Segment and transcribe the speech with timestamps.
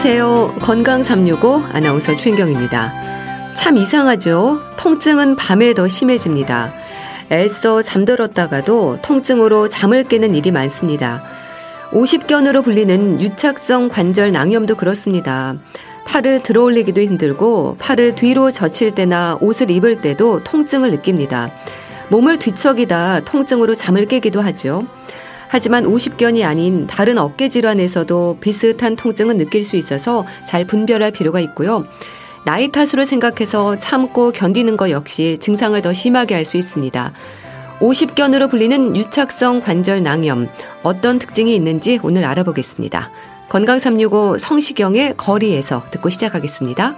[0.00, 0.58] 안녕하세요.
[0.60, 3.52] 건강 365 아나운서 최인경입니다.
[3.54, 4.60] 참 이상하죠?
[4.76, 6.72] 통증은 밤에 더 심해집니다.
[7.32, 11.24] 애써 잠들었다가도 통증으로 잠을 깨는 일이 많습니다.
[11.90, 15.56] 50견으로 불리는 유착성 관절 낭염도 그렇습니다.
[16.06, 21.50] 팔을 들어 올리기도 힘들고 팔을 뒤로 젖힐 때나 옷을 입을 때도 통증을 느낍니다.
[22.10, 24.86] 몸을 뒤척이다 통증으로 잠을 깨기도 하죠.
[25.48, 31.84] 하지만 50견이 아닌 다른 어깨 질환에서도 비슷한 통증은 느낄 수 있어서 잘 분별할 필요가 있고요.
[32.44, 37.12] 나이 탓으로 생각해서 참고 견디는 것 역시 증상을 더 심하게 할 수 있습니다.
[37.80, 40.48] 50견으로 불리는 유착성 관절 낭염
[40.82, 43.10] 어떤 특징이 있는지 오늘 알아보겠습니다.
[43.48, 46.96] 건강 365 성시경의 거리에서 듣고 시작하겠습니다.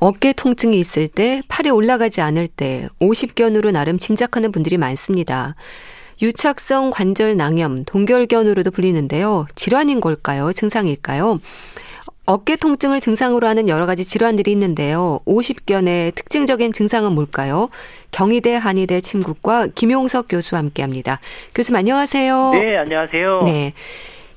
[0.00, 5.56] 어깨 통증이 있을 때, 팔이 올라가지 않을 때, 50견으로 나름 짐작하는 분들이 많습니다.
[6.20, 9.46] 유착성 관절 낭염, 동결견으로도 불리는데요.
[9.54, 10.52] 질환인 걸까요?
[10.52, 11.40] 증상일까요?
[12.26, 15.20] 어깨 통증을 증상으로 하는 여러 가지 질환들이 있는데요.
[15.26, 17.70] 50견의 특징적인 증상은 뭘까요?
[18.10, 21.20] 경희대 한의대 침구과 김용석 교수와 함께 합니다.
[21.54, 22.50] 교수님 안녕하세요.
[22.52, 23.42] 네, 안녕하세요.
[23.44, 23.72] 네.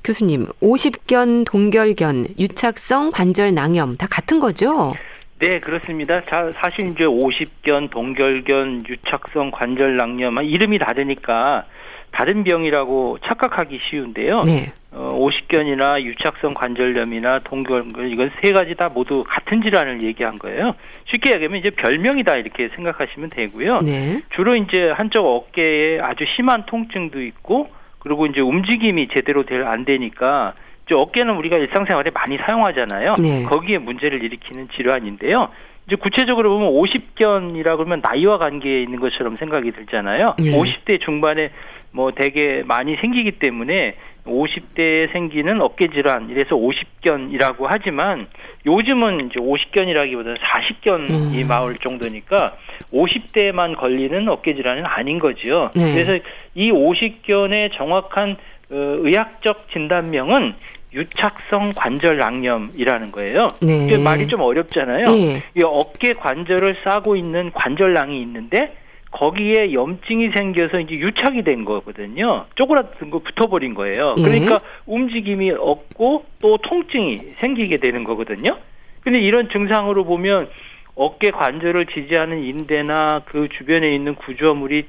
[0.04, 4.94] 교수님, 50견, 동결견, 유착성 관절 낭염 다 같은 거죠?
[5.42, 6.24] 네, 그렇습니다.
[6.26, 11.64] 자, 사실 이제 50견, 동결견, 유착성 관절 낭염 이름이 다르니까
[12.12, 14.44] 다른 병이라고 착각하기 쉬운데요.
[14.44, 14.72] 네.
[14.92, 20.70] 어, 50견이나 유착성 관절염이나 동결 이건 세 가지 다 모두 같은 질환을 얘기한 거예요.
[21.10, 23.80] 쉽게 얘기하면 이제 별명이다 이렇게 생각하시면 되고요.
[23.80, 24.22] 네.
[24.36, 27.68] 주로 이제 한쪽 어깨에 아주 심한 통증도 있고
[27.98, 30.54] 그리고 이제 움직임이 제대로 안 되니까
[30.92, 33.16] 이제 어깨는 우리가 일상생활에 많이 사용하잖아요.
[33.16, 33.42] 네.
[33.44, 35.48] 거기에 문제를 일으키는 질환인데요.
[35.86, 40.36] 이제 구체적으로 보면 50견이라 그러면 나이와 관계에 있는 것처럼 생각이 들잖아요.
[40.38, 40.52] 네.
[40.52, 41.50] 50대 중반에
[41.92, 48.28] 뭐 되게 많이 생기기 때문에 50대에 생기는 어깨 질환 이래서 50견이라고 하지만
[48.64, 51.48] 요즘은 이제 50견이라기보다는 40견이 음.
[51.48, 52.56] 마을 정도니까
[52.92, 55.66] 50대만 걸리는 어깨 질환은 아닌 거지요.
[55.74, 55.92] 네.
[55.92, 56.24] 그래서
[56.54, 58.36] 이 50견의 정확한
[58.72, 60.54] 어, 의학적 진단명은
[60.94, 63.54] 유착성 관절 낭염이라는 거예요.
[63.62, 63.86] 네.
[63.86, 65.06] 이게 말이 좀 어렵잖아요.
[65.06, 65.42] 네.
[65.56, 68.76] 이 어깨 관절을 싸고 있는 관절낭이 있는데
[69.10, 72.46] 거기에 염증이 생겨서 이제 유착이 된 거거든요.
[72.54, 74.14] 쪼그라든 거 붙어버린 거예요.
[74.18, 74.22] 예.
[74.22, 78.56] 그러니까 움직임이 없고 또 통증이 생기게 되는 거거든요.
[79.02, 80.48] 근데 이런 증상으로 보면
[80.94, 84.86] 어깨 관절을 지지하는 인대나 그 주변에 있는 구조물이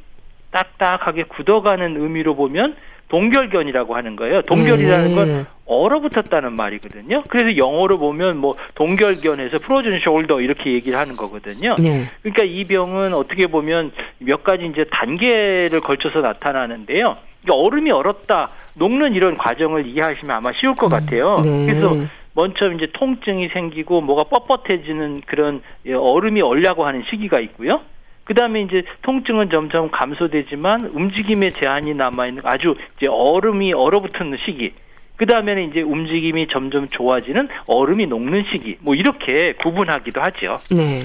[0.52, 2.76] 딱딱하게 굳어가는 의미로 보면
[3.14, 4.42] 동결견이라고 하는 거예요.
[4.42, 5.46] 동결이라는 건 예.
[5.68, 7.22] 얼어붙었다는 말이거든요.
[7.30, 11.76] 그래서 영어로 보면 뭐 동결견에서 프로즌 숄더 이렇게 얘기를 하는 거거든요.
[11.78, 12.10] 네.
[12.24, 17.18] 그러니까 이 병은 어떻게 보면 몇 가지 이제 단계를 걸쳐서 나타나는데요.
[17.44, 21.40] 그러니까 얼음이 얼었다, 녹는 이런 과정을 이해하시면 아마 쉬울 것 같아요.
[21.44, 21.68] 네.
[21.68, 21.94] 그래서
[22.34, 27.82] 먼저 이제 통증이 생기고 뭐가 뻣뻣해지는 그런 얼음이 얼려고 하는 시기가 있고요.
[28.24, 34.74] 그 다음에 이제 통증은 점점 감소되지만 움직임에 제한이 남아 있는 아주 이제 얼음이 얼어붙는 시기.
[35.16, 38.78] 그 다음에는 이제 움직임이 점점 좋아지는 얼음이 녹는 시기.
[38.80, 40.58] 뭐 이렇게 구분하기도 하죠.
[40.76, 41.04] 네.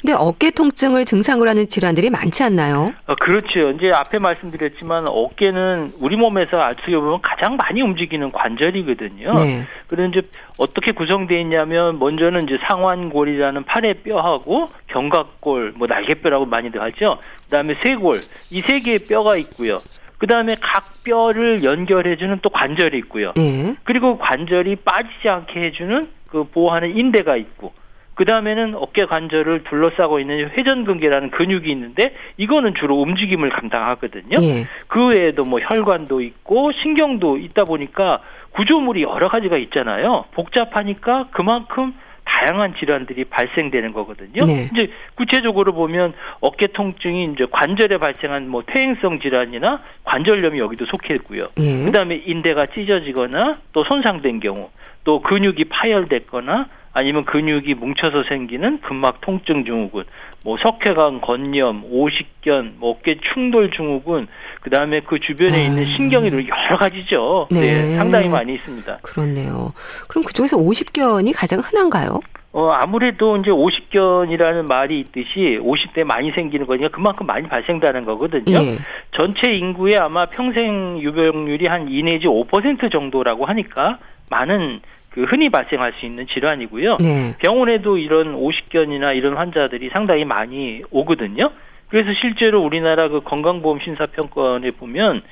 [0.00, 2.92] 근데 어깨 통증을 증상으로 하는 질환들이 많지 않나요?
[3.06, 3.70] 어, 그렇죠.
[3.70, 9.34] 이제 앞에 말씀드렸지만 어깨는 우리 몸에서 어떻게 보면 가장 많이 움직이는 관절이거든요.
[9.34, 9.66] 네.
[9.88, 17.18] 그런데 이제 어떻게 구성되어 있냐면 먼저는 이제 상완골이라는 팔의 뼈하고 견갑골, 뭐 날개뼈라고 많이들 하죠.
[17.44, 18.20] 그다음에 쇄골
[18.50, 19.80] 이 세 개의 뼈가 있고요.
[20.18, 23.32] 그 다음에 각 뼈를 연결해주는 또 관절이 있고요.
[23.36, 23.76] 네.
[23.84, 27.72] 그리고 관절이 빠지지 않게 해주는 그 보호하는 인대가 있고,
[28.16, 34.38] 그 다음에는 어깨 관절을 둘러싸고 있는 회전근개라는 근육이 있는데 이거는 주로 움직임을 감당하거든요.
[34.42, 34.66] 예.
[34.88, 38.22] 그 외에도 뭐 혈관도 있고 신경도 있다 보니까
[38.52, 40.24] 구조물이 여러 가지가 있잖아요.
[40.32, 41.92] 복잡하니까 그만큼
[42.24, 44.46] 다양한 질환들이 발생되는 거거든요.
[44.46, 44.70] 네.
[44.72, 51.48] 이제 구체적으로 보면 어깨 통증이 이제 관절에 발생한 뭐 퇴행성 질환이나 관절염이 여기도 속해 있고요.
[51.56, 51.84] 네.
[51.84, 54.70] 그다음에 인대가 찢어지거나 또 손상된 경우,
[55.06, 60.04] 또 근육이 파열됐거나 아니면 근육이 뭉쳐서 생기는 근막 통증 증후군,
[60.42, 64.26] 뭐 석회관 건염, 오십견, 뭐 어깨 충돌 증후군,
[64.62, 65.62] 그 다음에 그 주변에 아.
[65.68, 67.48] 있는 신경이로 여러 가지죠.
[67.50, 67.60] 네.
[67.60, 67.96] 네.
[67.96, 68.98] 상당히 많이 있습니다.
[69.02, 69.72] 그렇네요.
[70.08, 72.20] 그럼 그중에서 오십견이 가장 흔한가요?
[72.52, 78.58] 어, 아무래도 이제 오십견이라는 말이 있듯이 오십 대 많이 생기는 거니까 그만큼 많이 발생되는 거거든요.
[78.58, 78.78] 예.
[79.14, 83.98] 전체 인구의 아마 평생 유병률이 한2 내지 5% 정도라고 하니까
[84.30, 84.80] 많은
[85.16, 86.98] 그 흔히 발생할 수 있는 질환이고요.
[87.00, 87.34] 네.
[87.38, 91.52] 병원에도 이런 오십견이나 이런 환자들이 상당히 많이 오거든요.
[91.88, 95.22] 그래서 실제로 우리나라 그 건강보험 심사평가원에 보면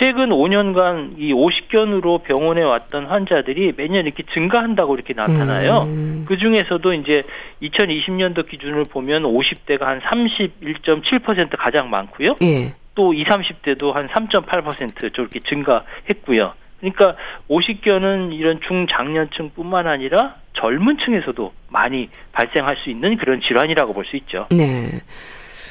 [0.00, 5.84] 최근 5년간 이 50견으로 병원에 왔던 환자들이 매년 이렇게 증가한다고 이렇게 나타나요.
[5.86, 6.24] 음.
[6.26, 7.22] 그 중에서도 이제
[7.62, 12.34] 2020년도 기준을 보면 50대가 한 31.7% 가장 많고요.
[12.42, 12.74] 예.
[12.96, 16.54] 또 20, 30대도 한 3.8% 저렇게 증가했고요.
[16.80, 17.16] 그러니까
[17.50, 24.46] 50견은 이런 중장년층뿐만 아니라 젊은 층에서도 많이 발생할 수 있는 그런 질환이라고 볼 수 있죠.
[24.50, 25.00] 네.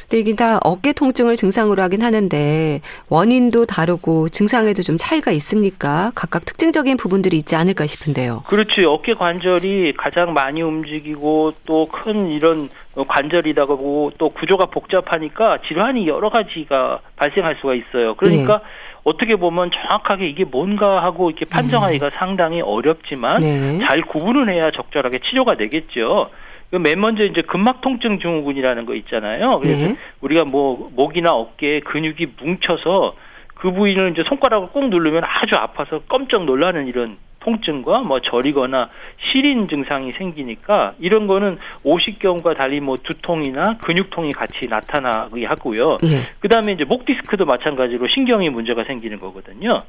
[0.10, 6.14] 근데 이게 다 어깨 통증을 증상으로 하긴 하는데 원인도 다르고 증상에도 좀 차이가 있습니까?
[6.16, 8.44] 각각 특징적인 부분들이 있지 않을까 싶은데요.
[8.48, 8.86] 그렇지.
[8.86, 12.70] 어깨 관절이 가장 많이 움직이고 또 큰 이런
[13.06, 18.16] 관절이다 보고 또 구조가 복잡하니까 질환이 여러 가지가 발생할 수가 있어요.
[18.16, 18.64] 그러니까 네.
[19.08, 22.12] 어떻게 보면 정확하게 이게 뭔가 하고 이렇게 판정하기가 음.
[22.16, 23.80] 상당히 어렵지만 네.
[23.88, 26.30] 잘 구분을 해야 적절하게 치료가 되겠죠.
[26.72, 29.60] 맨 먼저 이제 근막 통증 증후군이라는 거 있잖아요.
[29.60, 29.96] 그래서 네.
[30.20, 33.16] 우리가 뭐 목이나 어깨에 근육이 뭉쳐서
[33.56, 37.16] 그 부위를 이제 손가락을 꾹 누르면 아주 아파서 깜짝 놀라는 이런
[37.48, 38.90] 통증과 뭐 저리거나
[39.32, 46.00] 시린 증상이 생기니까 이런 거는 오십경과 달리 뭐 두통이나 근육통이 같이 나타나게 하고요.
[46.04, 46.28] 예.
[46.42, 49.84] 그다음에 이제 목 디스크도 마찬가지로 신경이 문제가 생기는 거거든요.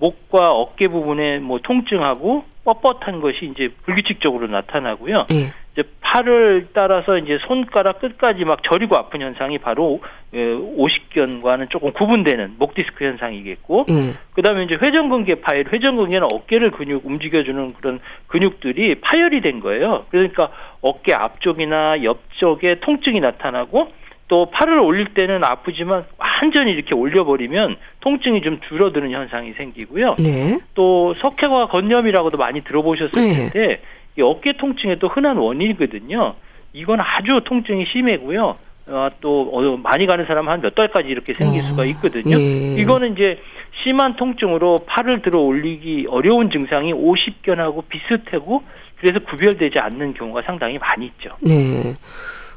[0.00, 5.26] 목과 어깨 부분에 뭐 통증하고 뻣뻣한 것이 이제 불규칙적으로 나타나고요.
[5.32, 5.52] 예.
[5.74, 10.00] 이제 팔을 따라서 이제 손가락 끝까지 막 저리고 아픈 현상이 바로
[10.32, 14.16] 오십견과는 조금 구분되는 목 디스크 현상이겠고, 음.
[14.34, 20.06] 그다음에 이제 회전근개 파열, 회전근개는 어깨를 근육 움직여주는 그런 근육들이 파열이 된 거예요.
[20.10, 20.50] 그러니까
[20.80, 23.88] 어깨 앞쪽이나 옆쪽에 통증이 나타나고
[24.28, 30.16] 또 팔을 올릴 때는 아프지만 완전히 이렇게 올려버리면 통증이 좀 줄어드는 현상이 생기고요.
[30.18, 30.58] 네.
[30.74, 33.50] 또 석회화 건염이라고도 많이 들어보셨을 네.
[33.50, 33.80] 텐데
[34.18, 36.34] 이 어깨 통증의 또 흔한 원인이거든요.
[36.72, 38.56] 이건 아주 통증이 심해고요.
[38.86, 42.38] 어, 또 어, 많이 가는 사람 한 몇 달까지 이렇게 생길 어, 수가 있거든요.
[42.38, 42.74] 예.
[42.80, 43.40] 이거는 이제
[43.82, 48.62] 심한 통증으로 팔을 들어 올리기 어려운 증상이 오십견하고 비슷하고
[48.98, 51.30] 그래서 구별되지 않는 경우가 상당히 많이 있죠.
[51.40, 51.94] 네.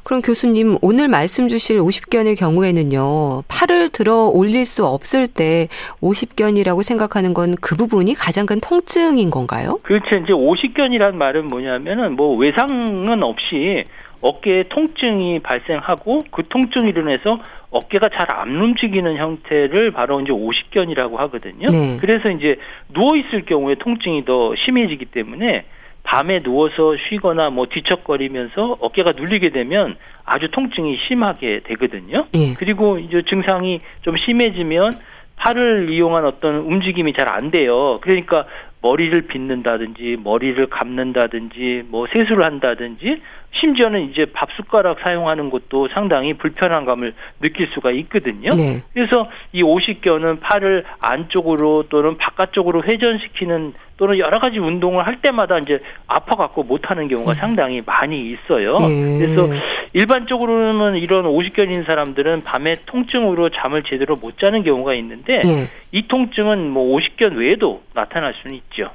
[0.08, 3.42] 그럼 교수님 오늘 말씀 주실 50견의 경우에는요.
[3.46, 5.68] 팔을 들어 올릴 수 없을 때
[6.00, 9.78] 50견이라고 생각하는 건 그 부분이 가장 큰 통증인 건가요?
[9.82, 10.06] 그렇죠.
[10.16, 13.84] 이제 50견이란 말은 뭐냐면은 뭐 외상은 없이
[14.22, 17.38] 어깨에 통증이 발생하고 그 통증으로 인해서
[17.70, 21.68] 어깨가 잘 안 움직이는 형태를 바로 이제 50견이라고 하거든요.
[21.68, 21.98] 네.
[22.00, 22.56] 그래서 이제
[22.94, 25.64] 누워 있을 경우에 통증이 더 심해지기 때문에
[26.10, 32.26] 밤에 누워서 쉬거나 뭐 뒤척거리면서 어깨가 눌리게 되면 아주 통증이 심하게 되거든요.
[32.34, 32.54] 예.
[32.54, 34.98] 그리고 이제 증상이 좀 심해지면
[35.36, 37.98] 팔을 이용한 어떤 움직임이 잘 안 돼요.
[38.00, 38.46] 그러니까
[38.80, 43.20] 머리를 빗는다든지 머리를 감는다든지 뭐 세수를 한다든지
[43.52, 48.54] 심지어는 이제 밥 숟가락 사용하는 것도 상당히 불편한 감을 느낄 수가 있거든요.
[48.54, 48.82] 네.
[48.94, 55.80] 그래서 이 오십견은 팔을 안쪽으로 또는 바깥쪽으로 회전시키는 또는 여러 가지 운동을 할 때마다 이제
[56.06, 57.36] 아파갖고 못하는 경우가 음.
[57.40, 58.78] 상당히 많이 있어요.
[58.78, 59.18] 네.
[59.18, 59.48] 그래서
[59.92, 65.68] 일반적으로는 이런 오십견인 사람들은 밤에 통증으로 잠을 제대로 못 자는 경우가 있는데 네.
[65.90, 68.90] 이 통증은 뭐 오십견 외에도 나타날 수는 있죠.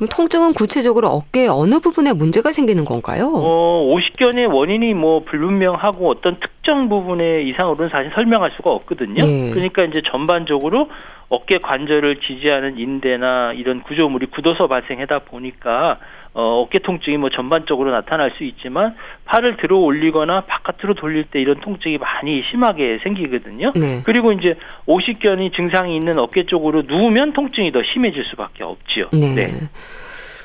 [0.00, 0.06] 네.
[0.06, 3.30] 그럼 통증은 구체적으로 어깨 어느 부분에 문제가 생기는 건가요?
[3.34, 9.24] 어, 오십견의 원인이 뭐 불분명하고 어떤 특정 부분의 이상으로는 사실 설명할 수가 없거든요.
[9.24, 9.50] 네.
[9.50, 10.88] 그러니까 이제 전반적으로
[11.28, 15.98] 어깨 관절을 지지하는 인대나 이런 구조물이 굳어서 발생하다 보니까
[16.32, 18.94] 어, 어깨 통증이 뭐 전반적으로 나타날 수 있지만
[19.24, 23.72] 팔을 들어 올리거나 바깥으로 돌릴 때 이런 통증이 많이 심하게 생기거든요.
[23.74, 24.02] 네.
[24.04, 24.54] 그리고 이제
[24.86, 29.08] 오십견이 증상이 있는 어깨 쪽으로 누우면 통증이 더 심해질 수밖에 없지요.
[29.12, 29.34] 네.
[29.34, 29.52] 네.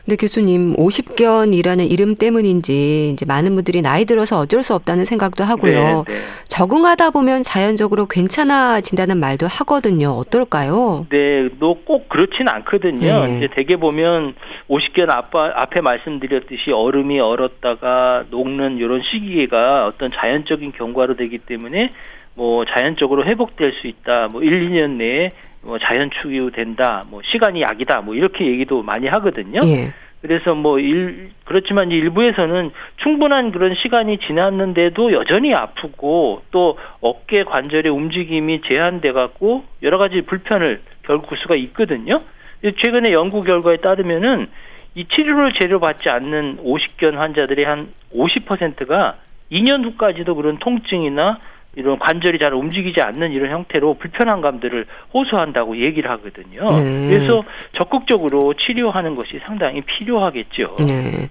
[0.06, 6.04] 근데 교수님 50견이라는 이름 때문인지 이제 많은 분들이 나이 들어서 어쩔 수 없다는 생각도 하고요.
[6.08, 6.20] 네, 네.
[6.48, 10.10] 적응하다 보면 자연적으로 괜찮아진다는 말도 하거든요.
[10.12, 11.08] 어떨까요?
[11.10, 13.26] 네, 꼭 그렇진 않거든요.
[13.26, 13.38] 네.
[13.38, 14.36] 이제 대개 보면
[14.70, 21.92] 50견 아빠, 앞에 말씀드렸듯이 얼음이 얼었다가 녹는 이런 시기가 어떤 자연적인 경과로 되기 때문에
[22.36, 24.28] 뭐 자연적으로 회복될 수 있다.
[24.28, 25.30] 뭐 1, 2년 내에
[25.66, 29.60] 뭐 자연 축유된다, 뭐 시간이 약이다, 뭐 이렇게 얘기도 많이 하거든요.
[29.66, 29.92] 예.
[30.22, 32.72] 그래서 뭐 일, 그렇지만 일부에서는
[33.04, 40.82] 충분한 그런 시간이 지났는데도 여전히 아프고 또 어깨 관절의 움직임이 제한돼 갖고 여러 가지 불편을
[41.04, 42.20] 겪을 수가 있거든요.
[42.64, 44.48] 최근에 연구 결과에 따르면은
[44.96, 49.18] 이 치료를 제대로 받지 않는 50견 환자들의 한 50%가
[49.52, 51.38] 2년 후까지도 그런 통증이나
[51.76, 56.72] 이런 관절이 잘 움직이지 않는 이런 형태로 불편한 감들을 호소한다고 얘기를 하거든요.
[56.76, 57.08] 네.
[57.10, 57.44] 그래서
[57.78, 60.76] 적극적으로 치료하는 것이 상당히 필요하겠죠.
[60.80, 61.30] 네.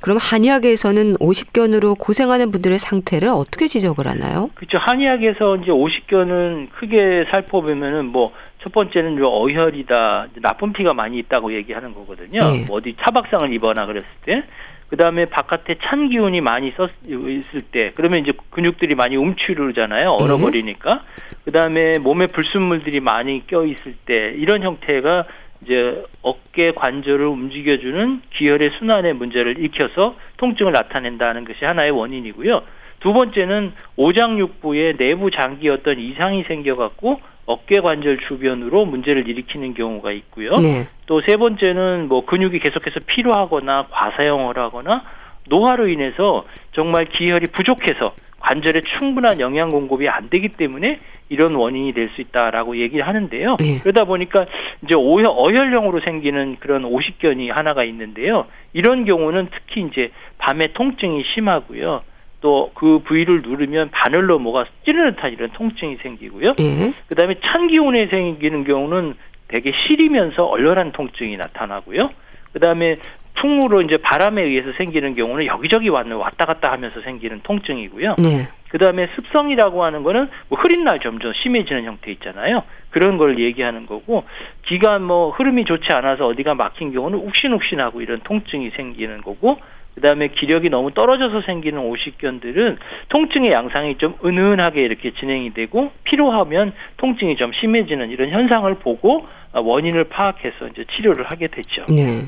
[0.00, 4.48] 그럼 한의학에서는 오십견으로 고생하는 분들의 상태를 어떻게 지적을 하나요?
[4.54, 4.78] 그렇죠.
[4.78, 8.32] 한의학에서 이제 오십견은 크게 살펴보면은 뭐
[8.62, 12.40] 첫 번째는 어혈이다, 나쁜 피가 많이 있다고 얘기하는 거거든요.
[12.40, 12.64] 네.
[12.66, 14.42] 뭐 어디 차박상을 입거나 그랬을 때.
[14.88, 20.16] 그 다음에 바깥에 찬 기운이 많이 썼, 있을 때, 그러면 이제 근육들이 많이 움츠르잖아요.
[20.16, 20.24] 네.
[20.24, 20.94] 얼어버리니까.
[20.94, 21.36] 네.
[21.44, 25.24] 그 다음에 몸에 불순물들이 많이 껴 있을 때, 이런 형태가
[25.62, 32.62] 이제 어깨 관절을 움직여주는 기혈의 순환의 문제를 익혀서 통증을 나타낸다는 것이 하나의 원인이고요.
[33.00, 40.56] 두 번째는 오장육부의 내부 장기 어떤 이상이 생겨갖고 어깨 관절 주변으로 문제를 일으키는 경우가 있고요.
[40.56, 40.86] 네.
[41.06, 45.04] 또세 번째는 뭐 근육이 계속해서 피로하거나 과사용을 하거나
[45.48, 51.00] 노화로 인해서 정말 기혈이 부족해서 관절에 충분한 영양 공급이 안 되기 때문에
[51.30, 53.56] 이런 원인이 될 수 있다라고 얘기를 하는데요.
[53.58, 53.78] 네.
[53.80, 54.46] 그러다 보니까
[54.82, 58.46] 이제 어혈형으로 생기는 그런 오십견이 하나가 있는데요.
[58.72, 62.02] 이런 경우는 특히 이제 밤에 통증이 심하고요.
[62.40, 66.54] 또 그 부위를 누르면 바늘로 뭐가 찌르는 듯한 이런 통증이 생기고요.
[66.60, 66.92] 예.
[67.08, 69.14] 그다음에 찬 기운에 생기는 경우는
[69.48, 72.10] 되게 시리면서 얼얼한 통증이 나타나고요.
[72.52, 72.96] 그다음에
[73.34, 78.16] 풍으로 이제 바람에 의해서 생기는 경우는 여기저기 왔다 갔다 하면서 생기는 통증이고요.
[78.18, 78.48] 네.
[78.70, 82.62] 그다음에 습성이라고 하는 거는 뭐 흐린 날 점점 심해지는 형태 있잖아요.
[82.90, 84.24] 그런 걸 얘기하는 거고
[84.66, 89.58] 기가 뭐 흐름이 좋지 않아서 어디가 막힌 경우는 욱신욱신하고 이런 통증이 생기는 거고
[89.98, 92.78] 그다음에 기력이 너무 떨어져서 생기는 오십견들은
[93.08, 100.04] 통증의 양상이 좀 은은하게 이렇게 진행이 되고 피로하면 통증이 좀 심해지는 이런 현상을 보고 원인을
[100.04, 101.84] 파악해서 이제 치료를 하게 되죠.
[101.88, 102.26] 네.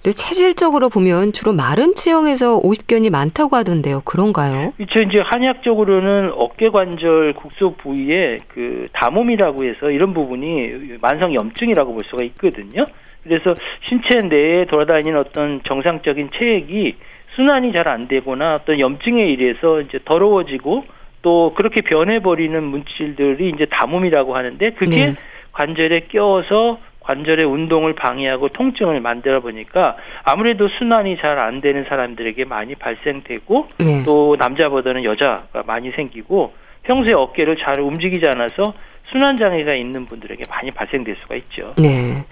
[0.00, 4.02] 근데 체질적으로 보면 주로 마른 체형에서 오십견이 많다고 하던데요.
[4.04, 4.72] 그런가요?
[4.76, 5.02] 그렇죠.
[5.02, 12.22] 이제 한약적으로는 어깨 관절 국소 부위에 그 다몸이라고 해서 이런 부분이 만성 염증이라고 볼 수가
[12.22, 12.86] 있거든요.
[13.24, 13.54] 그래서
[13.88, 16.94] 신체 내에 돌아다니는 어떤 정상적인 체액이
[17.38, 20.84] 순환이 잘 안 되거나 어떤 염증에 의해서 이제 더러워지고
[21.22, 25.14] 또 그렇게 변해버리는 물질들이 이제 담음이라고 하는데 그게 네.
[25.52, 32.74] 관절에 껴서 관절의 운동을 방해하고 통증을 만들어 보니까 아무래도 순환이 잘 안 되는 사람들에게 많이
[32.74, 34.02] 발생되고 네.
[34.04, 36.52] 또 남자보다는 여자가 많이 생기고
[36.82, 38.74] 평소에 어깨를 잘 움직이지 않아서
[39.10, 41.72] 순환 장애가 있는 분들에게 많이 발생될 수가 있죠.
[41.78, 42.24] 네.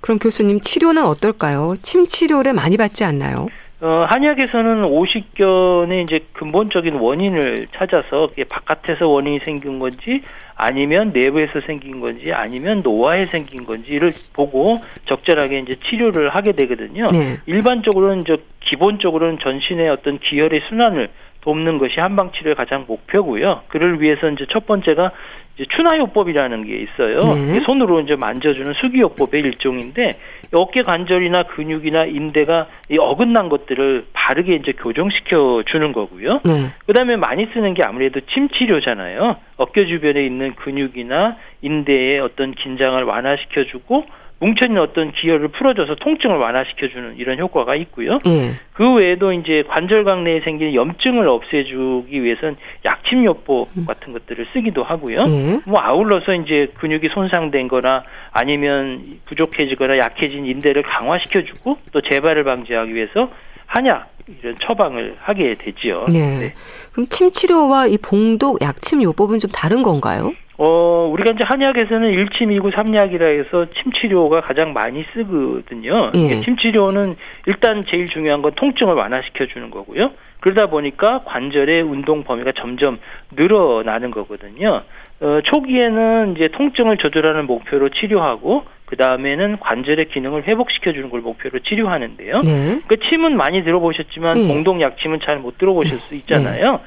[0.00, 1.76] 그럼 교수님 치료는 어떨까요?
[1.80, 3.46] 침 치료를 많이 받지 않나요?
[3.82, 10.22] 어, 한약에서는 오십견의 이제 근본적인 원인을 찾아서 그게 바깥에서 원인이 생긴 건지
[10.54, 17.08] 아니면 내부에서 생긴 건지 아니면 노화에 생긴 건지를 보고 적절하게 이제 치료를 하게 되거든요.
[17.12, 17.38] 네.
[17.46, 21.08] 일반적으로는 이제 기본적으로는 전신의 어떤 기혈의 순환을
[21.40, 23.62] 돕는 것이 한방 치료의 가장 목표고요.
[23.66, 25.10] 그를 위해서 이제 첫 번째가
[25.56, 27.20] 이제 추나요법이라는 게 있어요.
[27.34, 27.60] 네.
[27.66, 30.18] 손으로 이제 만져주는 수기요법의 일종인데
[30.52, 36.28] 어깨 관절이나 근육이나 인대가 이 어긋난 것들을 바르게 이제 교정시켜 주는 거고요.
[36.44, 36.70] 네.
[36.86, 39.36] 그다음에 많이 쓰는 게 아무래도 침 치료잖아요.
[39.56, 44.04] 어깨 주변에 있는 근육이나 인대의 어떤 긴장을 완화시켜 주고
[44.42, 48.18] 뭉쳐있는 어떤 기혈을 풀어줘서 통증을 완화시켜주는 이런 효과가 있고요.
[48.26, 48.56] 예.
[48.72, 53.86] 그 외에도 이제 관절각 내에 생기는 염증을 없애주기 위해서는 약침요법 음.
[53.86, 55.24] 같은 것들을 쓰기도 하고요.
[55.28, 55.60] 예.
[55.64, 63.30] 뭐 아울러서 이제 근육이 손상된 거나 아니면 부족해지거나 약해진 인대를 강화시켜주고 또 재발을 방지하기 위해서
[63.66, 66.06] 한약 이런 처방을 하게 되지요.
[66.08, 66.38] 네.
[66.38, 66.54] 네.
[66.92, 70.32] 그럼 침 치료와 이 봉독 약침 요법은 좀 다른 건가요?
[70.64, 76.12] 어, 우리가 이제 한약에서는 일침이구삼약이라 해서 침치료가 가장 많이 쓰거든요.
[76.14, 76.40] 예.
[76.40, 77.16] 침치료는
[77.46, 80.12] 일단 제일 중요한 건 통증을 완화시켜 주는 거고요.
[80.38, 83.00] 그러다 보니까 관절의 운동 범위가 점점
[83.32, 84.82] 늘어나는 거거든요.
[85.20, 91.60] 어, 초기에는 이제 통증을 조절하는 목표로 치료하고 그 다음에는 관절의 기능을 회복시켜 주는 걸 목표로
[91.60, 92.42] 치료하는데요.
[92.42, 92.80] 네.
[92.86, 94.48] 그 침은 많이 들어보셨지만 네.
[94.48, 96.72] 봉동 약침은 잘 못 들어보실 수 있잖아요.
[96.72, 96.78] 네.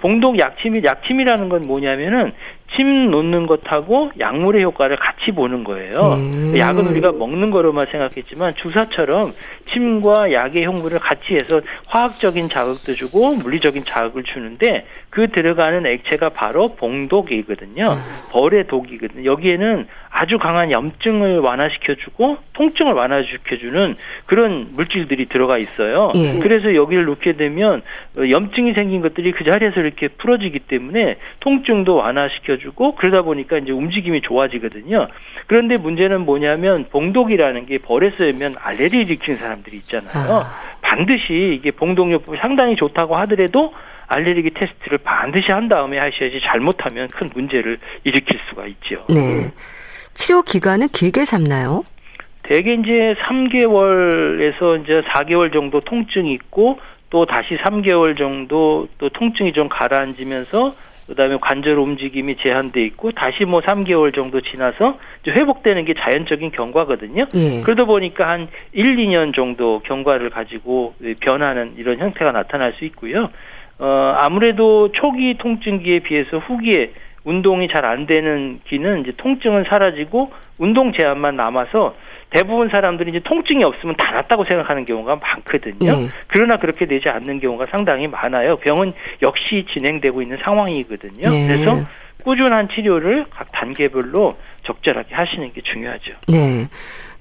[0.00, 2.32] 봉동 약침이 약침이라는 건 뭐냐면은
[2.76, 6.14] 침 놓는 것하고 약물의 효과를 같이 보는 거예요.
[6.14, 6.54] 음.
[6.56, 9.32] 약은 우리가 먹는 거로만 생각했지만 주사처럼
[9.72, 16.74] 침과 약의 효물을 같이 해서 화학적인 자극도 주고 물리적인 자극을 주는데 그 들어가는 액체가 바로
[16.76, 17.92] 봉독이거든요.
[17.92, 18.12] 음.
[18.30, 19.30] 벌의 독이거든요.
[19.30, 26.12] 여기에는 아주 강한 염증을 완화시켜주고 통증을 완화시켜주는 그런 물질들이 들어가 있어요.
[26.14, 26.38] 예.
[26.38, 27.82] 그래서 여기를 놓게 되면
[28.16, 35.08] 염증이 생긴 것들이 그 자리에서 이렇게 풀어지기 때문에 통증도 완화시켜주고 그러다 보니까 이제 움직임이 좋아지거든요.
[35.46, 40.12] 그런데 문제는 뭐냐면 봉독이라는 게 벌에 쓰면 알레르기 일으키는 사람들이 있잖아요.
[40.14, 40.60] 아.
[40.80, 43.72] 반드시 이게 봉독요법이 상당히 좋다고 하더라도
[44.08, 49.04] 알레르기 테스트를 반드시 한 다음에 하셔야지 잘못하면 큰 문제를 일으킬 수가 있죠.
[49.08, 49.50] 네.
[50.14, 51.84] 치료 기간은 길게 잡나요?
[52.42, 56.78] 대개 이제 3개월에서 이제 4개월 정도 통증이 있고
[57.08, 60.72] 또 다시 3개월 정도 또 통증이 좀 가라앉으면서
[61.06, 67.26] 그다음에 관절 움직임이 제한돼 있고 다시 뭐 3개월 정도 지나서 회복되는 게 자연적인 경과거든요.
[67.34, 67.60] 예.
[67.62, 73.30] 그러다 보니까 한 1, 2년 정도 경과를 가지고 변하는 이런 형태가 나타날 수 있고요.
[73.78, 76.92] 어 아무래도 초기 통증기에 비해서 후기에
[77.24, 81.94] 운동이 잘 안 되는 기는 이제 통증은 사라지고 운동 제한만 남아서
[82.32, 85.92] 대부분 사람들이 이제 통증이 없으면 다 낫다고 생각하는 경우가 많거든요.
[85.92, 86.08] 네.
[86.28, 88.56] 그러나 그렇게 되지 않는 경우가 상당히 많아요.
[88.56, 91.28] 병은 역시 진행되고 있는 상황이거든요.
[91.28, 91.46] 네.
[91.46, 91.84] 그래서
[92.24, 96.14] 꾸준한 치료를 각 단계별로 적절하게 하시는 게 중요하죠.
[96.28, 96.68] 네.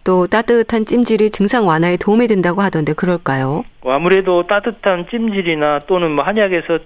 [0.03, 3.63] 또 따뜻한 찜질이 증상 완화에 도움이 된다고 하던데 그럴까요?
[3.83, 6.79] 아무래도 따뜻한 찜질이나 또는 뭐 한약에서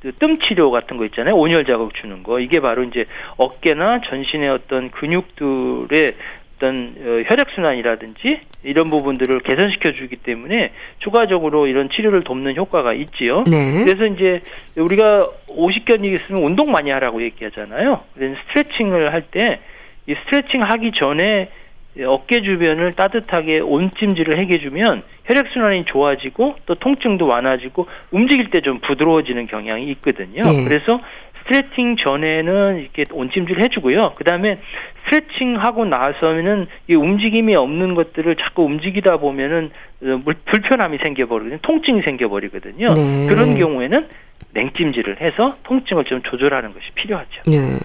[0.00, 1.34] 그뜸 치료 같은 거 있잖아요.
[1.34, 2.38] 온열 자극 주는 거.
[2.40, 3.04] 이게 바로 이제
[3.36, 6.14] 어깨나 전신의 어떤 근육들의
[6.58, 13.44] 어떤 어, 혈액 순환이라든지 이런 부분들을 개선시켜 주기 때문에 추가적으로 이런 치료를 돕는 효과가 있지요.
[13.46, 13.84] 네.
[13.84, 14.42] 그래서 이제
[14.76, 18.00] 우리가 오십견이 있으면 운동 많이 하라고 얘기하잖아요.
[18.14, 19.58] 그래서 스트레칭을 할 때
[20.10, 21.50] 이 스트레칭 하기 전에
[22.06, 29.48] 어깨 주변을 따뜻하게 온찜질을 해주면 혈액 순환이 좋아지고 또 통증도 완화지고 움직일 때 좀 부드러워지는
[29.48, 30.42] 경향이 있거든요.
[30.44, 30.64] 네.
[30.66, 30.98] 그래서
[31.48, 34.14] 스트레칭 전에는 이렇게 온찜질 해주고요.
[34.16, 34.60] 그 다음에
[35.04, 39.70] 스트레칭 하고 나서는 이 움직임이 없는 것들을 자꾸 움직이다 보면은
[40.02, 41.58] 어, 불편함이 생겨버리거든요.
[41.62, 42.94] 통증이 생겨버리거든요.
[42.94, 43.26] 네.
[43.28, 44.06] 그런 경우에는
[44.52, 47.42] 냉찜질을 해서 통증을 좀 조절하는 것이 필요하죠.
[47.46, 47.78] 네.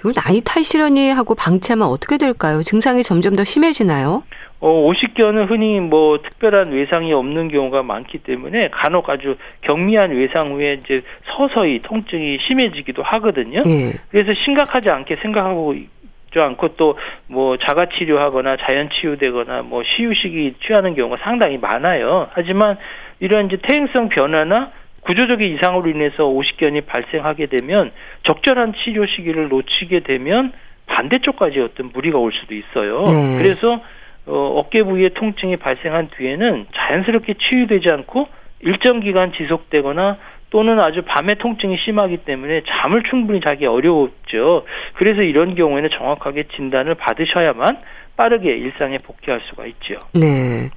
[0.00, 2.62] 이거 나이 탓이려니 하고 방치하면 어떻게 될까요?
[2.62, 4.22] 증상이 점점 더 심해지나요?
[4.64, 10.80] 어, 오십견은 흔히 뭐 특별한 외상이 없는 경우가 많기 때문에 간혹 아주 경미한 외상 후에
[10.82, 11.02] 이제
[11.36, 13.60] 서서히 통증이 심해지기도 하거든요.
[13.66, 13.92] 예.
[14.10, 20.94] 그래서 심각하지 않게 생각하고 있지 않고 또 뭐 자가 치료하거나 자연 치유되거나 뭐 시유식이 취하는
[20.94, 22.28] 경우가 상당히 많아요.
[22.32, 22.76] 하지만
[23.20, 30.52] 이런 이제 퇴행성 변화나 구조적인 이상으로 인해서 오십견이 발생하게 되면 적절한 치료 시기를 놓치게 되면
[30.86, 33.02] 반대쪽까지 어떤 무리가 올 수도 있어요.
[33.02, 33.38] 네.
[33.42, 33.80] 그래서
[34.26, 38.28] 어, 어깨 부위에 통증이 발생한 뒤에는 자연스럽게 치유되지 않고
[38.60, 40.18] 일정 기간 지속되거나
[40.50, 44.64] 또는 아주 밤에 통증이 심하기 때문에 잠을 충분히 자기 어려웠죠.
[44.94, 47.78] 그래서 이런 경우에는 정확하게 진단을 받으셔야만
[48.16, 49.96] 빠르게 일상에 복귀할 수가 있죠.
[50.12, 50.70] 네.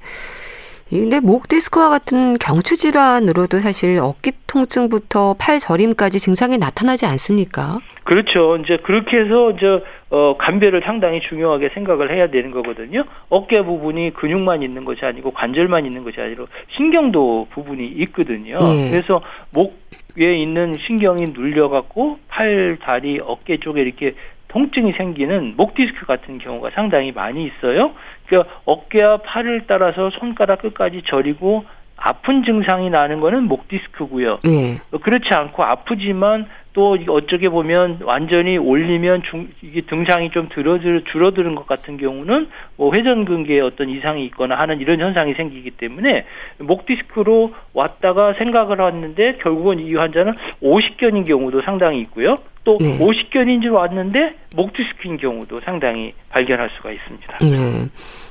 [0.90, 7.78] 근데 목 디스크와 같은 경추 질환으로도 사실 어깨 통증부터 팔 저림까지 증상이 나타나지 않습니까?
[8.04, 8.56] 그렇죠.
[8.56, 13.04] 이제 그렇게 해서 이제 어 감별을 상당히 중요하게 생각을 해야 되는 거거든요.
[13.28, 18.58] 어깨 부분이 근육만 있는 것이 아니고 관절만 있는 것이 아니라 신경도 부분이 있거든요.
[18.58, 18.90] 네.
[18.90, 19.20] 그래서
[19.50, 19.78] 목
[20.16, 24.14] 위에 있는 신경이 눌려 갖고 팔, 다리, 어깨 쪽에 이렇게
[24.48, 27.92] 통증이 생기는 목 디스크 같은 경우가 상당히 많이 있어요.
[28.28, 31.64] 그러니까 어깨와 팔을 따라서 손가락 끝까지 저리고
[31.96, 34.40] 아픈 증상이 나는 거는 목 디스크고요.
[34.44, 34.78] 네.
[35.02, 36.46] 그렇지 않고 아프지만
[36.78, 42.94] 또 어쩌게 보면 완전히 올리면 중, 이게 등상이 좀 줄어들, 줄어드는 것 같은 경우는 뭐
[42.94, 46.24] 회전근개에 어떤 이상이 있거나 하는 이런 현상이 생기기 때문에
[46.58, 52.38] 목 디스크로 왔다가 생각을 했는데 결국은 이 환자는 오십견인 경우도 상당히 있고요.
[52.62, 52.96] 또 네.
[53.00, 57.38] 오십견인 줄 왔는데 목 디스크인 경우도 상당히 발견할 수가 있습니다.
[57.40, 57.88] 네.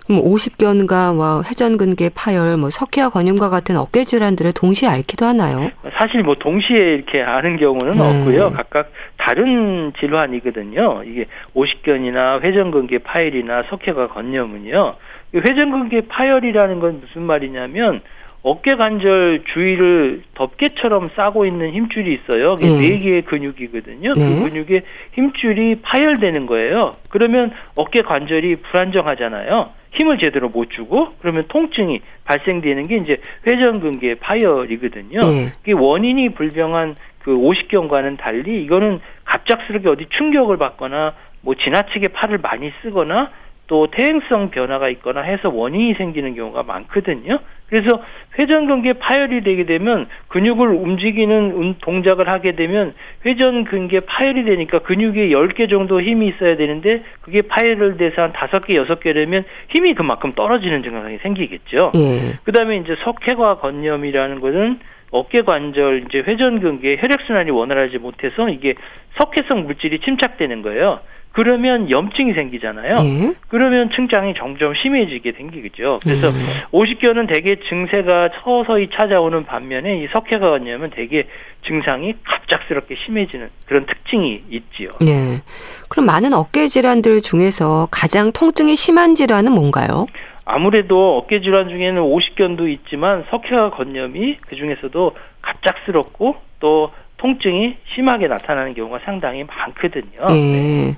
[0.08, 5.70] 그럼 오십견과 뭐 회전근개 파열, 뭐 석회와 건염과 같은 어깨 질환들을 동시에 앓기도 하나요?
[6.00, 8.00] 사실 뭐 동시에 이렇게 아는 경우는 네.
[8.00, 8.52] 없고요.
[8.52, 11.04] 각각 다른 질환이거든요.
[11.06, 14.96] 이게 오십견이나 회전근개 파열이나 석회가 건염은요.
[15.36, 18.02] 회전근개 파열이라는 건 무슨 말이냐면
[18.44, 22.56] 어깨 관절 주위를 덮개처럼 싸고 있는 힘줄이 있어요.
[22.56, 22.80] 그게 네.
[22.80, 24.14] 네 개의 근육이거든요.
[24.14, 24.36] 그 네.
[24.36, 26.96] 그 근육의 힘줄이 파열되는 거예요.
[27.10, 29.72] 그러면 어깨 관절이 불안정하잖아요.
[29.98, 35.20] 힘을 제대로 못 주고 그러면 통증이 발생되는 게 이제 회전근개 파열이거든요.
[35.20, 35.54] 네.
[35.64, 42.72] 그 원인이 불병한 그 오십견과는 달리 이거는 갑작스럽게 어디 충격을 받거나 뭐 지나치게 팔을 많이
[42.82, 43.32] 쓰거나
[43.68, 47.40] 또 퇴행성 변화가 있거나 해서 원인이 생기는 경우가 많거든요.
[47.70, 48.02] 그래서
[48.40, 52.94] 회전 근개 파열이 되게 되면 근육을 움직이는 동작을 하게 되면
[53.26, 58.72] 회전 근개 파열이 되니까 근육에 10개 정도 힘이 있어야 되는데 그게 파열을 돼서 한 5개,
[58.72, 61.92] 6개 되면 힘이 그만큼 떨어지는 증상이 생기겠죠.
[61.96, 62.40] 예.
[62.46, 64.80] 그다음에 이제 석회과 건염이라는 것은
[65.12, 68.76] 어깨 관절 이제 회전 근개 혈액 순환이 원활하지 못해서 이게
[69.18, 71.00] 석회성 물질이 침착되는 거예요.
[71.38, 72.98] 그러면 염증이 생기잖아요.
[73.04, 73.34] 예?
[73.48, 76.00] 그러면 층장이 점점 심해지게 생기겠죠.
[76.02, 76.48] 그래서 음.
[76.72, 81.28] 오십견은 대개 증세가 서서히 찾아오는 반면에 이 석회가 관념은 대개
[81.68, 84.90] 증상이 갑작스럽게 심해지는 그런 특징이 있지요.
[85.00, 85.44] 네.
[85.90, 90.08] 그럼 많은 어깨 질환들 중에서 가장 통증이 심한 질환은 뭔가요?
[90.44, 98.74] 아무래도 어깨 질환 중에는 오십견도 있지만 석회와 건염이 그 중에서도 갑작스럽고 또 통증이 심하게 나타나는
[98.74, 100.26] 경우가 상당히 많거든요.
[100.30, 100.96] 네.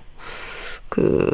[0.99, 1.29] 그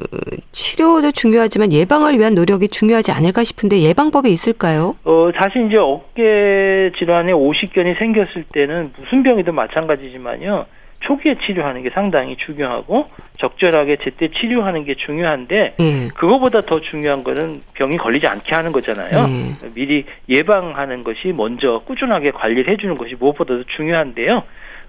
[0.51, 4.95] 치료도 중요하지만 예방을 위한 노력이 중요하지 않을까 싶은데 예방법이 있을까요?
[5.03, 10.65] 어 사실 이제 어깨 질환에 오십견이 생겼을 때는 무슨 병이든 마찬가지지만요.
[11.01, 13.07] 초기에 치료하는 게 상당히 중요하고
[13.39, 16.07] 적절하게 제때 치료하는 게 중요한데 예.
[16.15, 19.25] 그거보다 더 중요한 거는 병이 걸리지 않게 하는 거잖아요.
[19.27, 19.69] 예.
[19.75, 24.43] 미리 예방하는 것이 먼저 꾸준하게 관리를 해주는 것이 무엇보다도 중요한데요.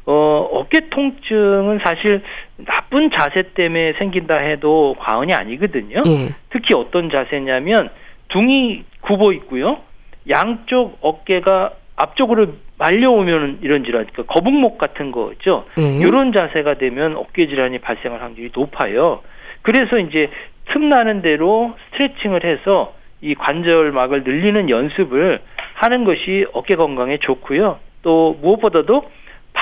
[0.06, 2.22] 어, 어깨 통증은 사실
[2.64, 6.02] 나쁜 자세 때문에 생긴다 해도 과언이 아니거든요.
[6.06, 6.28] 예.
[6.50, 7.90] 특히 어떤 자세냐면
[8.28, 9.78] 둥이 굽어 있고요.
[10.28, 15.64] 양쪽 어깨가 앞쪽으로 말려오면 이런 질환, 그러니까 거북목 같은 거 있죠.
[15.78, 15.98] 예.
[16.06, 19.22] 이런 자세가 되면 어깨 질환이 발생할 확률이 높아요.
[19.62, 20.30] 그래서 이제
[20.66, 25.40] 틈나는 대로 스트레칭을 해서 이 관절막을 늘리는 연습을
[25.74, 27.78] 하는 것이 어깨 건강에 좋고요.
[28.02, 29.04] 또 무엇보다도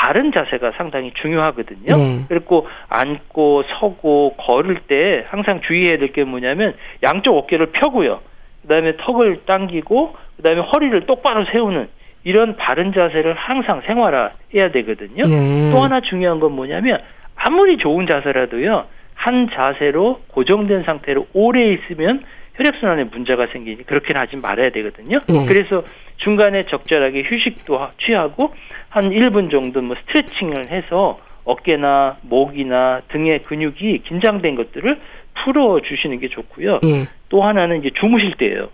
[0.05, 1.95] 바른 자세가 상당히 중요하거든요.
[1.95, 2.25] 네.
[2.29, 8.21] 그리고 앉고 서고 걸을 때 항상 주의해야 될 게 뭐냐면 양쪽 어깨를 펴고요.
[8.63, 11.89] 그다음에 턱을 당기고 그다음에 허리를 똑바로 세우는
[12.25, 15.27] 이런 바른 자세를 항상 생활화해야 되거든요.
[15.27, 15.71] 네.
[15.73, 17.01] 또 하나 중요한 건 뭐냐면
[17.35, 18.85] 아무리 좋은 자세라도요.
[19.15, 22.23] 한 자세로 고정된 상태로 오래 있으면
[22.57, 25.19] 혈액순환에 문제가 생기니 그렇게는 하지 말아야 되거든요.
[25.29, 25.47] 네.
[25.49, 25.83] 그래서
[26.19, 28.55] 중간에 적절하게 휴식도 취하고
[28.89, 34.99] 한 1분 정도 뭐 스트레칭을 해서 어깨나 목이나 등의 근육이 긴장된 것들을
[35.43, 36.81] 풀어 주시는 게 좋고요.
[36.83, 37.07] 네.
[37.29, 38.69] 또 하나는 이제 주무실 때예요.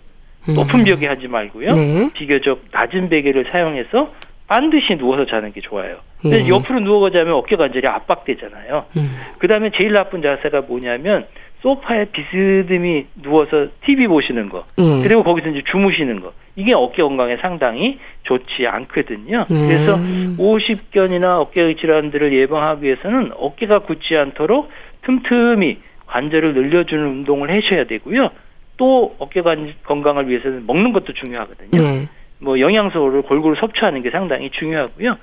[0.49, 0.55] 음.
[0.55, 1.73] 높은 벽에 하지 말고요.
[1.73, 2.11] 네.
[2.15, 4.13] 비교적 낮은 베개를 사용해서
[4.47, 5.99] 반드시 누워서 자는 게 좋아요.
[6.21, 6.49] 근데 예.
[6.49, 8.85] 옆으로 누워 자면 어깨 관절이 압박되잖아요.
[8.97, 9.17] 음.
[9.39, 11.27] 그다음에 제일 나쁜 자세가 뭐냐면
[11.63, 15.03] 소파에 비스듬히 누워서 TV 보시는 거, 음.
[15.03, 16.33] 그리고 거기서 이제 주무시는 거.
[16.57, 19.47] 이게 어깨 건강에 상당히 좋지 않거든요.
[19.51, 19.69] 음.
[19.69, 19.99] 그래서
[20.39, 24.71] 오십견이나 어깨 질환들을 예방하기 위해서는 어깨가 굳지 않도록
[25.03, 28.31] 틈틈이 관절을 늘려주는 운동을 하셔야 되고요.
[28.77, 29.43] 또 어깨
[29.85, 31.71] 건강을 위해서는 먹는 것도 중요하거든요.
[31.73, 32.09] 네.
[32.41, 35.17] 뭐 영양소를 골고루 섭취하는 게 상당히 중요하고요.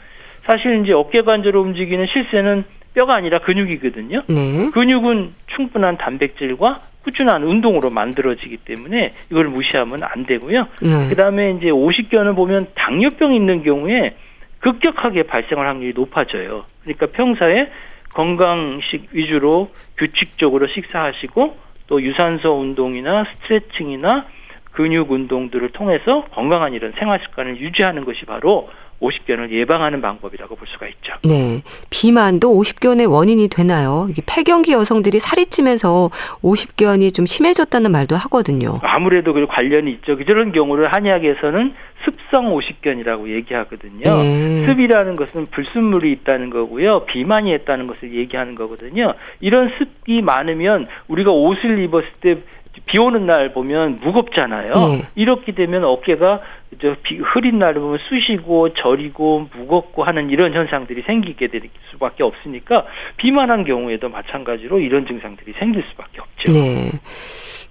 [0.48, 4.24] 사실 이제 어깨 관절을 움직이는 실세는 뼈가 아니라 근육이거든요.
[4.28, 4.72] 네.
[4.74, 10.68] 근육은 충분한 단백질과 꾸준한 운동으로 만들어지기 때문에 이걸 무시하면 안 되고요.
[10.82, 11.10] 네.
[11.10, 14.16] 그다음에 이제 오십견을 보면 당뇨병 있는 경우에
[14.60, 16.66] 급격하게 발생할 확률이 높아져요.
[16.82, 17.70] 그러니까 평소에
[18.14, 21.58] 건강식 위주로 규칙적으로 식사하시고
[21.88, 24.26] 또 유산소 운동이나 스트레칭이나
[24.72, 30.88] 근육 운동들을 통해서 건강한 이런 생활 습관을 유지하는 것이 바로 오십견을 예방하는 방법이라고 볼 수가
[30.88, 31.14] 있죠.
[31.24, 31.62] 네.
[31.90, 34.08] 비만도 오십견의 원인이 되나요?
[34.10, 36.10] 이게 폐경기 여성들이 살이 찌면서
[36.42, 38.80] 오십견이 좀 심해졌다는 말도 하거든요.
[38.82, 40.18] 아무래도 그 관련이 있죠.
[40.18, 41.74] 그런 경우를 한의학에서는
[42.06, 44.04] 습성 오십견이라고 얘기하거든요.
[44.04, 44.66] 네.
[44.66, 47.06] 습이라는 것은 불순물이 있다는 거고요.
[47.06, 49.14] 비만이 있다는 것을 얘기하는 거거든요.
[49.40, 52.38] 이런 습이 많으면 우리가 옷을 입었을 때
[52.86, 54.74] 비 오는 날 보면 무겁잖아요.
[54.74, 55.02] 네.
[55.16, 56.42] 이렇게 되면 어깨가
[56.82, 61.62] 저 비, 흐린 날 보면 쑤시고 저리고 무겁고 하는 이런 현상들이 생기게 될
[61.92, 62.86] 수밖에 없으니까
[63.18, 66.52] 비만한 경우에도 마찬가지로 이런 증상들이 생길 수밖에 없죠.
[66.52, 66.92] 네.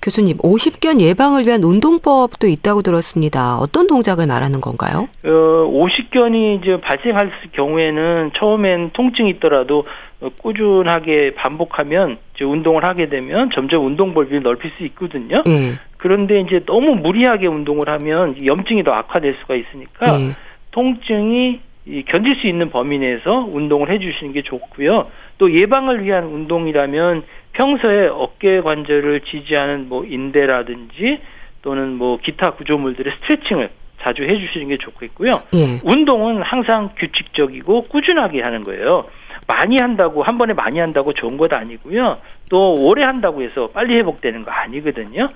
[0.02, 3.58] 교수님, 오십견 예방을 위한 운동법도 있다고 들었습니다.
[3.58, 5.08] 어떤 동작을 말하는 건가요?
[5.24, 5.30] 어,
[5.68, 9.84] 오십견이 이제 발생할 경우에는 처음엔 통증이 있더라도
[10.42, 15.42] 꾸준하게 반복하면 이제 운동을 하게 되면 점점 운동 범위를 넓힐 수 있거든요.
[15.46, 15.78] 음.
[15.98, 20.34] 그런데 이제 너무 무리하게 운동을 하면 염증이 더 악화될 수가 있으니까 음.
[20.70, 21.60] 통증이
[22.08, 25.08] 견딜 수 있는 범위 내에서 운동을 해주시는 게 좋고요.
[25.38, 31.20] 또 예방을 위한 운동이라면 평소에 어깨 관절을 지지하는 뭐 인대라든지
[31.62, 33.70] 또는 뭐 기타 구조물들의 스트레칭을
[34.02, 35.42] 자주 해주시는 게 좋겠고요.
[35.54, 35.80] 예.
[35.82, 39.06] 운동은 항상 규칙적이고 꾸준하게 하는 거예요.
[39.46, 42.18] 많이 한다고 한 번에 많이 한다고 좋은 것 아니고요.
[42.50, 45.28] 또 오래 한다고 해서 빨리 회복되는 거 아니거든요.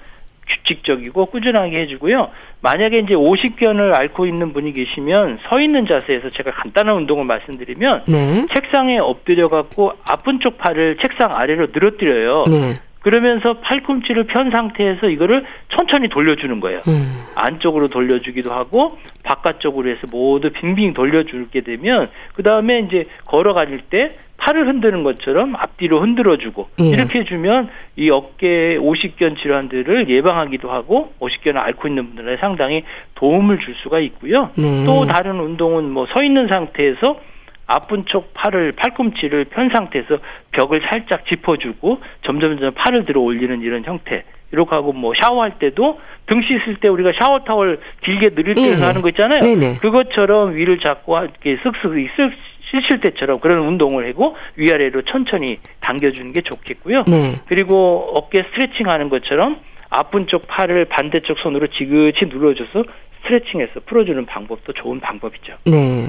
[0.50, 2.30] 규칙적이고 꾸준하게 해주고요.
[2.60, 8.46] 만약에 이제 50견을 앓고 있는 분이 계시면 서 있는 자세에서 제가 간단한 운동을 말씀드리면 네.
[8.54, 12.44] 책상에 엎드려 갖고 아픈 쪽 팔을 책상 아래로 늘어뜨려요.
[12.48, 12.80] 네.
[13.00, 16.82] 그러면서 팔꿈치를 편 상태에서 이거를 천천히 돌려주는 거예요.
[16.88, 17.24] 음.
[17.34, 24.66] 안쪽으로 돌려주기도 하고 바깥쪽으로 해서 모두 빙빙 돌려주게 되면 그 다음에 이제 걸어가실 때 팔을
[24.66, 26.84] 흔드는 것처럼 앞뒤로 흔들어주고 예.
[26.88, 32.82] 이렇게 해주면 이 어깨 오십견 질환들을 예방하기도 하고 오십견을 앓고 있는 분들에 상당히
[33.14, 34.50] 도움을 줄 수가 있고요.
[34.56, 34.84] 네.
[34.86, 37.20] 또 다른 운동은 뭐 서 있는 상태에서
[37.66, 40.18] 아픈 쪽 팔을 팔꿈치를 편 상태에서
[40.52, 44.24] 벽을 살짝 짚어주고 점점 점 팔을 들어 올리는 이런 형태.
[44.52, 48.82] 이렇게 하고 뭐 샤워할 때도 등 씻을 때 우리가 샤워 타월 길게 늘릴 때 네.
[48.84, 49.42] 하는 거 있잖아요.
[49.42, 49.74] 네네.
[49.80, 52.32] 그것처럼 위를 잡고 이렇게 쓱쓱 쓱
[52.70, 57.04] 쓰실 때처럼 그런 운동을 하고 위아래로 천천히 당겨주는 게 좋겠고요.
[57.08, 57.34] 네.
[57.46, 59.58] 그리고 어깨 스트레칭 하는 것처럼
[59.90, 62.84] 아픈 쪽 팔을 반대쪽 손으로 지그치 눌러줘서
[63.22, 65.54] 스트레칭해서 풀어주는 방법도 좋은 방법이죠.
[65.66, 66.08] 네.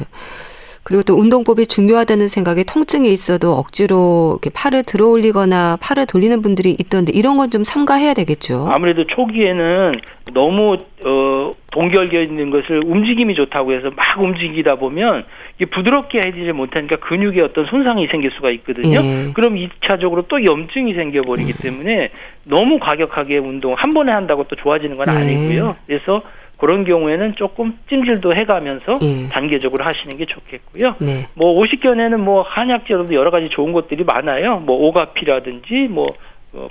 [0.84, 6.72] 그리고 또 운동법이 중요하다는 생각에 통증이 있어도 억지로 이렇게 팔을 들어 올리거나 팔을 돌리는 분들이
[6.80, 8.68] 있던데 이런 건 좀 삼가해야 되겠죠.
[8.72, 10.00] 아무래도 초기에는
[10.34, 15.26] 너무 어 동결되어 있는 것을 움직임이 좋다고 해서 막 움직이다 보면
[15.66, 19.00] 부드럽게 해지지 못하니까 근육에 어떤 손상이 생길 수가 있거든요.
[19.02, 19.32] 예.
[19.34, 21.62] 그럼 2차적으로 또 염증이 생겨버리기 음.
[21.62, 22.10] 때문에
[22.44, 25.12] 너무 과격하게 운동 한 번에 한다고 또 좋아지는 건 네.
[25.12, 25.76] 아니고요.
[25.88, 26.22] 그래서
[26.58, 29.30] 그런 경우에는 조금 찜질도 해가면서 예.
[29.30, 30.96] 단계적으로 하시는 게 좋겠고요.
[31.00, 31.26] 네.
[31.36, 34.60] 뭐 오십견에는 뭐 한약재로도 여러 가지 좋은 것들이 많아요.
[34.60, 36.14] 뭐 오가피라든지 뭐 어,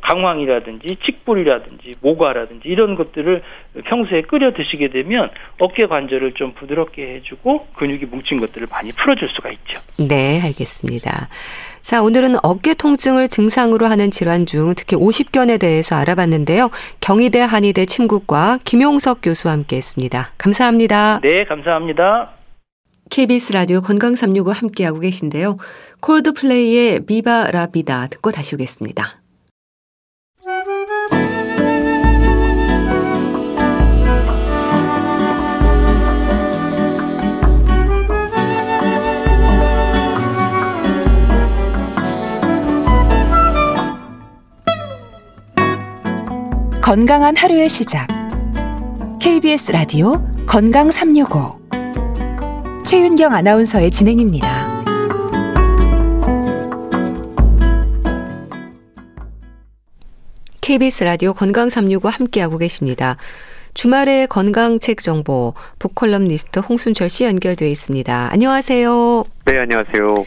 [0.02, 3.42] 강황이라든지 칡불이라든지 모과라든지 이런 것들을
[3.84, 9.50] 평소에 끓여 드시게 되면 어깨 관절을 좀 부드럽게 해주고 근육이 뭉친 것들을 많이 풀어줄 수가
[9.50, 9.80] 있죠.
[10.06, 11.28] 네, 알겠습니다.
[11.80, 16.70] 자, 오늘은 어깨 통증을 증상으로 하는 질환 중 특히 50견에 대해서 알아봤는데요.
[17.00, 20.32] 경희대 한의대 침구과 김용석 교수와 함께 했습니다.
[20.36, 21.20] 감사합니다.
[21.22, 22.32] 네, 감사합니다.
[23.10, 25.56] KBS 라디오 건강 365 함께하고 계신데요.
[26.00, 29.19] 콜드플레이의 비바 라비다 듣고 다시 오겠습니다.
[46.90, 48.08] 건강한 하루의 시작.
[49.20, 51.60] KBS 라디오 건강 365.
[52.84, 54.82] 최윤경 아나운서의 진행입니다.
[60.60, 63.16] KBS 라디오 건강 365 함께하고 계십니다.
[63.74, 68.32] 주말의 건강책 정보 북컬럼니스트 홍순철 씨 연결되어 있습니다.
[68.32, 69.22] 안녕하세요.
[69.44, 70.26] 네, 안녕하세요.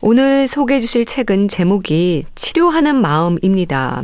[0.00, 4.02] 오늘 소개해 주실 책은 제목이 치료하는 마음입니다.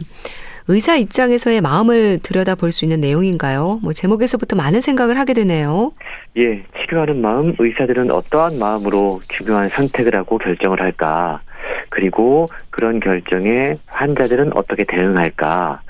[0.70, 3.80] 의사 입장에서의 마음을 들여다 볼 수 있는 내용인가요?
[3.82, 5.90] 뭐 제목에서부터 많은 생각을 하게 되네요.
[6.36, 11.40] 예, 치료하는 마음, 의사들은 어떠한 마음으로 중요한 선택을 하고 결정을 할까?
[11.88, 15.80] 그리고 그런 결정에 환자들은 어떻게 대응할까?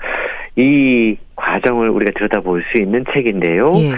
[0.55, 3.69] 이 과정을 우리가 들여다볼 수 있는 책인데요.
[3.75, 3.91] 예.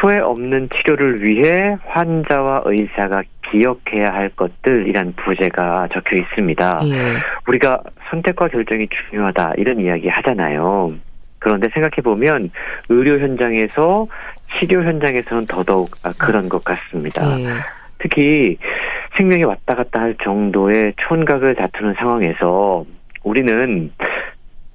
[0.00, 6.80] 후회 없는 치료를 위해 환자와 의사가 기억해야 할 것들이란 부제가 적혀 있습니다.
[6.84, 6.90] 예.
[7.46, 10.90] 우리가 선택과 결정이 중요하다 이런 이야기 하잖아요.
[11.38, 12.50] 그런데 생각해 보면
[12.88, 14.06] 의료 현장에서
[14.58, 17.22] 치료 현장에서는 더더욱 그런 것 같습니다.
[17.40, 17.46] 예.
[17.98, 18.56] 특히
[19.16, 22.84] 생명이 왔다 갔다 할 정도의 촌각을 다투는 상황에서
[23.22, 23.90] 우리는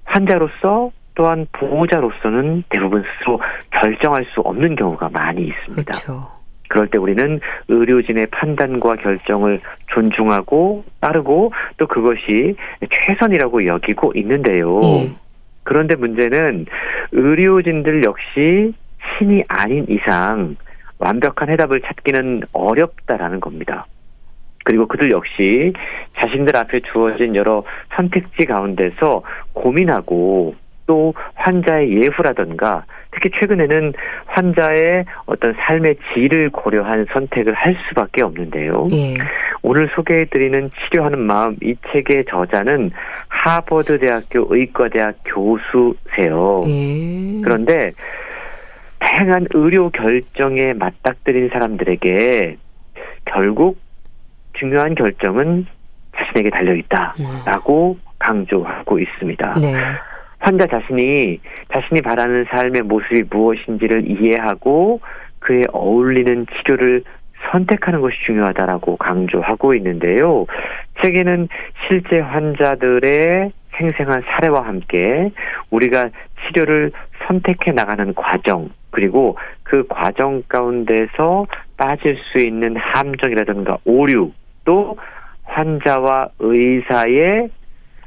[0.06, 5.92] 환자로서 또한 보호자로서는 대부분 스스로 결정할 수 없는 경우가 많이 있습니다.
[5.92, 6.26] 그렇죠.
[6.70, 12.56] 그럴 때 우리는 의료진의 판단과 결정을 존중하고 따르고 또 그것이
[12.90, 14.80] 최선이라고 여기고 있는데요.
[14.82, 15.10] 예.
[15.64, 16.68] 그런데 문제는
[17.12, 18.74] 의료진들 역시
[19.18, 20.56] 신이 아닌 이상
[21.00, 23.88] 완벽한 해답을 찾기는 어렵다라는 겁니다.
[24.64, 25.74] 그리고 그들 역시
[26.18, 30.56] 자신들 앞에 주어진 여러 선택지 가운데서 고민하고
[30.89, 33.93] 또 환자의 예후라든가 특히 최근에는
[34.25, 38.88] 환자의 어떤 삶의 질을 고려한 선택을 할 수밖에 없는데요.
[38.91, 39.13] 예.
[39.62, 42.89] 오늘 소개해드리는 치료하는 마음 이 책의 저자는
[43.28, 46.63] 하버드 대학교 의과대학 교수세요.
[46.65, 47.41] 예.
[47.43, 47.91] 그런데
[48.97, 52.58] 다양한 의료 결정에 맞닥뜨린 사람들에게
[53.25, 53.78] 결국
[54.54, 55.67] 중요한 결정은
[56.17, 58.10] 자신에게 달려 있다라고 음.
[58.17, 59.60] 강조하고 있습니다.
[59.62, 59.73] 네.
[60.50, 61.40] 환자 자신이
[61.72, 65.00] 자신이 바라는 삶의 모습이 무엇인지를 이해하고
[65.38, 67.04] 그에 어울리는 치료를
[67.52, 70.48] 선택하는 것이 중요하다라고 강조하고 있는데요.
[71.04, 71.50] 책에는
[71.88, 75.30] 실제 환자들의 생생한 사례와 함께
[75.70, 76.10] 우리가
[76.48, 76.94] 치료를
[77.28, 81.46] 선택해 나가는 과정, 그리고 그 과정 가운데서
[81.78, 84.32] 빠질 수 있는 함정이라든가 오류,
[84.66, 84.98] 또
[85.44, 87.50] 환자와 의사의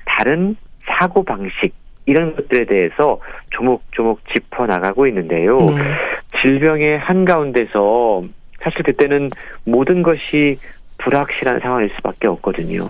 [0.05, 5.59] 다른 사고 방식, 이런 것들에 대해서 조목조목 짚어 나가고 있는데요.
[5.59, 6.41] 네.
[6.41, 8.23] 질병의 한가운데서
[8.61, 9.29] 사실 그때는
[9.65, 10.59] 모든 것이
[10.99, 12.89] 불확실한 상황일 수밖에 없거든요.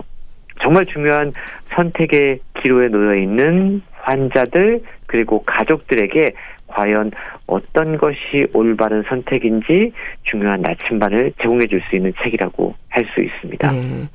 [0.61, 1.33] 정말 중요한
[1.75, 6.33] 선택의 기로에 놓여 있는 환자들 그리고 가족들에게
[6.67, 7.11] 과연
[7.47, 9.91] 어떤 것이 올바른 선택인지
[10.23, 13.67] 중요한 나침반을 제공해 줄 수 있는 책이라고 할 수 있습니다.
[13.67, 14.07] 네.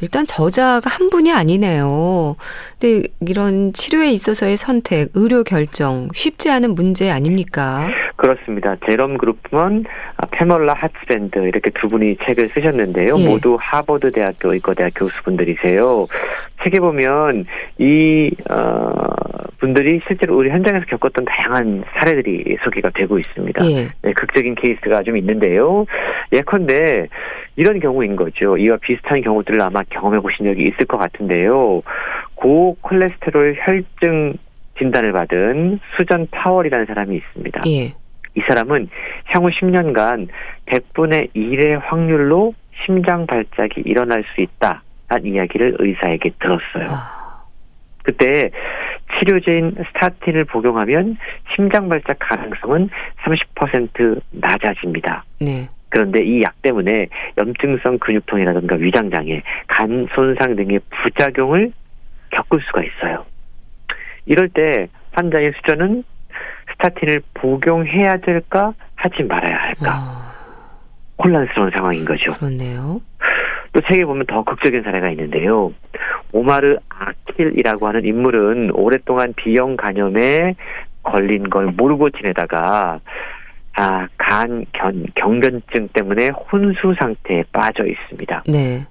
[0.00, 2.36] 일단 저자가 한 분이 아니네요.
[2.78, 7.88] 근데 이런 치료에 있어서의 선택, 의료 결정 쉽지 않은 문제 아닙니까?
[8.16, 8.76] 그렇습니다.
[8.86, 9.84] 제롬 그룹먼,
[10.16, 13.14] 아, 페멀라 하츠밴드 이렇게 두 분이 책을 쓰셨는데요.
[13.16, 13.28] 예.
[13.28, 16.06] 모두 하버드 대학교 의과대학 교수분들이세요.
[16.64, 17.46] 책에 보면
[17.78, 18.92] 이 어,
[19.58, 23.64] 분들이 실제로 우리 현장에서 겪었던 다양한 사례들이 소개가 되고 있습니다.
[23.70, 23.88] 예.
[24.02, 25.86] 네, 극적인 케이스가 좀 있는데요.
[26.32, 27.08] 예컨대
[27.56, 28.56] 이런 경우인 거죠.
[28.56, 31.82] 이와 비슷한 경우들을 아마 경험해 보신 적이 있을 것 같은데요.
[32.34, 34.34] 고 콜레스테롤 혈증
[34.78, 37.62] 진단을 받은 수전 파월이라는 사람이 있습니다.
[37.66, 37.92] 예.
[38.34, 38.88] 이 사람은
[39.26, 40.28] 향후 10년간
[40.66, 42.54] 100분의 1의 확률로
[42.86, 46.86] 심장 발작이 일어날 수 있다 라는 이야기를 의사에게 들었어요.
[46.88, 47.44] 아.
[48.02, 48.50] 그때
[49.18, 51.16] 치료제인 스타틴을 복용하면
[51.54, 52.88] 심장 발작 가능성은
[53.24, 55.24] 30% 낮아집니다.
[55.40, 55.68] 네.
[55.90, 57.06] 그런데 이 약 때문에
[57.38, 61.72] 염증성 근육통이라든가 위장 장애, 간 손상 등의 부작용을
[62.30, 63.24] 겪을 수가 있어요.
[64.26, 66.04] 이럴 때 환자의 수저는
[66.72, 70.34] 스타틴을 복용해야 될까 하지 말아야 할까 아.
[71.22, 72.32] 혼란스러운 상황인 거죠.
[72.32, 73.00] 그렇네요.
[73.78, 75.72] 또 책에 보면 더 극적인 사례가 있는데요.
[76.32, 80.56] 오마르 아킬이라고 하는 인물은 오랫동안 비형 간염에
[81.04, 82.98] 걸린 걸 모르고 지내다가
[83.76, 88.42] 아, 간 견, 경변증 때문에 혼수 상태에 빠져 있습니다.
[88.48, 88.84] 네.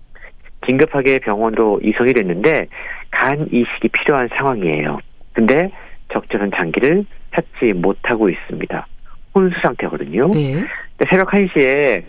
[0.66, 2.68] 긴급하게 병원으로 이송이 됐는데
[3.12, 5.00] 간 이식이 필요한 상황이에요.
[5.34, 5.70] 근데
[6.14, 8.88] 적절한 장기를 찾지 못하고 있습니다.
[9.36, 10.28] 혼수 상태거든요.
[10.28, 10.64] 네.
[11.10, 12.04] 새벽 1시에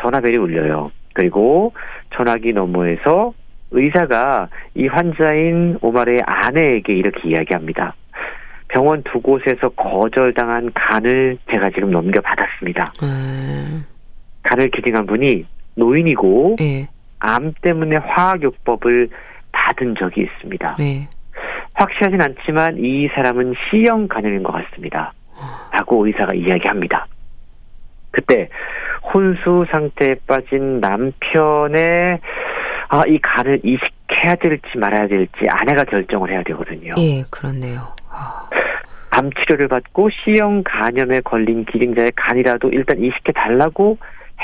[0.00, 0.92] 전화벨이 울려요.
[1.12, 1.72] 그리고
[2.14, 3.32] 전화기 너머에서
[3.70, 7.94] 의사가 이 환자인 오마르의 아내에게 이렇게 이야기합니다.
[8.68, 12.92] 병원 두 곳에서 거절당한 간을 제가 지금 넘겨받았습니다.
[13.02, 13.84] 음.
[14.42, 15.44] 간을 기증한 분이
[15.76, 16.88] 노인이고 네.
[17.18, 19.08] 암 때문에 화학요법을
[19.52, 20.76] 받은 적이 있습니다.
[20.78, 21.08] 네.
[21.74, 25.12] 확실하진 않지만 이 사람은 C형 간염인 것 같습니다.
[25.72, 27.06] 라고 의사가 이야기합니다.
[28.10, 28.48] 그때
[29.12, 32.18] 혼수 상태에 빠진 남편의
[32.88, 36.94] 아, 이 간을 이식해야 될지 말아야 될지 아내가 결정을 해야 되거든요.
[36.98, 37.80] 예, 그렇네요.
[38.10, 38.48] 아.
[39.10, 43.98] 암 치료를 받고 C형 간염에 걸린 기증자의 간이라도 일단 이식해 달라고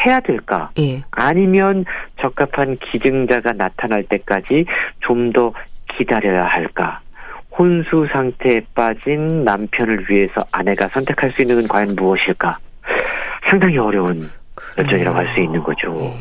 [0.05, 0.70] 해야 될까?
[0.79, 1.02] 예.
[1.12, 1.85] 아니면
[2.20, 4.64] 적합한 기증자가 나타날 때까지
[5.00, 5.52] 좀 더
[5.96, 7.00] 기다려야 할까?
[7.57, 12.59] 혼수 상태에 빠진 남편을 위해서 아내가 선택할 수 있는 건 과연 무엇일까?
[13.48, 14.29] 상당히 어려운
[14.76, 15.92] 결정이라고 할 수 있는 거죠.
[15.92, 16.16] 네.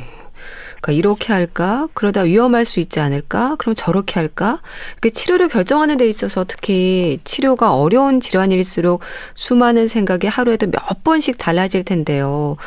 [0.81, 1.87] 그러니까 이렇게 할까?
[1.93, 3.55] 그러다 위험할 수 있지 않을까?
[3.57, 4.59] 그럼 저렇게 할까?
[4.99, 9.01] 그 치료를 결정하는 데 있어서 특히 치료가 어려운 질환일수록
[9.33, 12.57] 수많은 생각이 하루에도 몇 번씩 달라질 텐데요.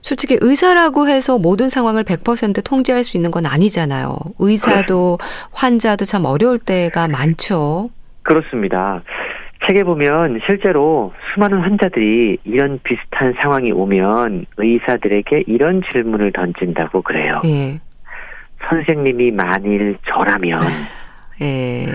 [0.00, 4.16] 솔직히 의사라고 해서 모든 상황을 100% 통제할 수 있는 건 아니잖아요.
[4.40, 5.18] 의사도
[5.52, 7.90] 환자도 참 어려울 때가 많죠.
[8.24, 9.02] 그렇습니다.
[9.72, 17.40] 책에 보면 실제로 수많은 환자들이 이런 비슷한 상황이 오면 의사들에게 이런 질문을 던진다고 그래요.
[17.46, 17.80] 예.
[18.68, 20.60] 선생님이 만일 저라면
[21.40, 21.86] 예.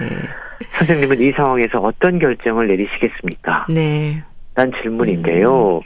[0.74, 3.68] 선생님은 이 상황에서 어떤 결정을 내리시겠습니까?
[3.70, 4.24] 네.
[4.56, 5.78] 난 질문인데요.
[5.78, 5.82] 음.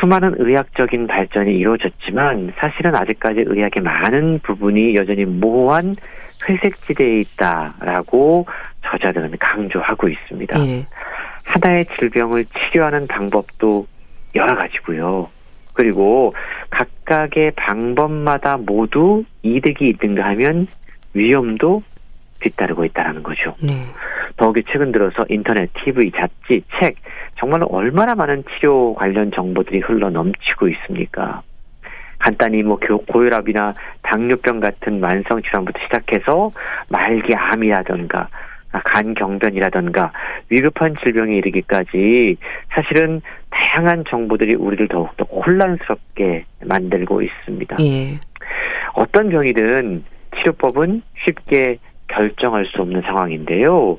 [0.00, 5.96] 수많은 의학적인 발전이 이루어졌지만 사실은 아직까지 의학의 많은 부분이 여전히 모호한
[6.48, 8.46] 회색 지대에 있다라고
[8.84, 10.58] 저자들은 강조하고 있습니다.
[10.66, 10.86] 예.
[11.44, 13.86] 하나의 질병을 치료하는 방법도
[14.34, 15.28] 여러 가지고요.
[15.74, 16.34] 그리고
[16.70, 20.66] 각각의 방법마다 모두 이득이 있는가 하면
[21.14, 21.82] 위험도
[22.40, 23.54] 뒤따르고 있다는 거죠.
[23.60, 23.72] 네.
[24.36, 26.96] 더욱이 최근 들어서 인터넷, TV, 잡지, 책
[27.38, 31.42] 정말로 얼마나 많은 치료 관련 정보들이 흘러 넘치고 있습니까?
[32.18, 36.50] 간단히 뭐 고혈압이나 당뇨병 같은 만성 질환부터 시작해서
[36.88, 38.28] 말기 암이라든가
[38.84, 40.12] 간경변이라든가
[40.48, 42.36] 위급한 질병에 이르기까지
[42.70, 43.20] 사실은
[43.50, 47.76] 다양한 정보들이 우리를 더욱더 혼란스럽게 만들고 있습니다.
[47.80, 48.18] 예.
[48.94, 50.04] 어떤 병이든
[50.36, 51.78] 치료법은 쉽게
[52.08, 53.98] 결정할 수 없는 상황인데요.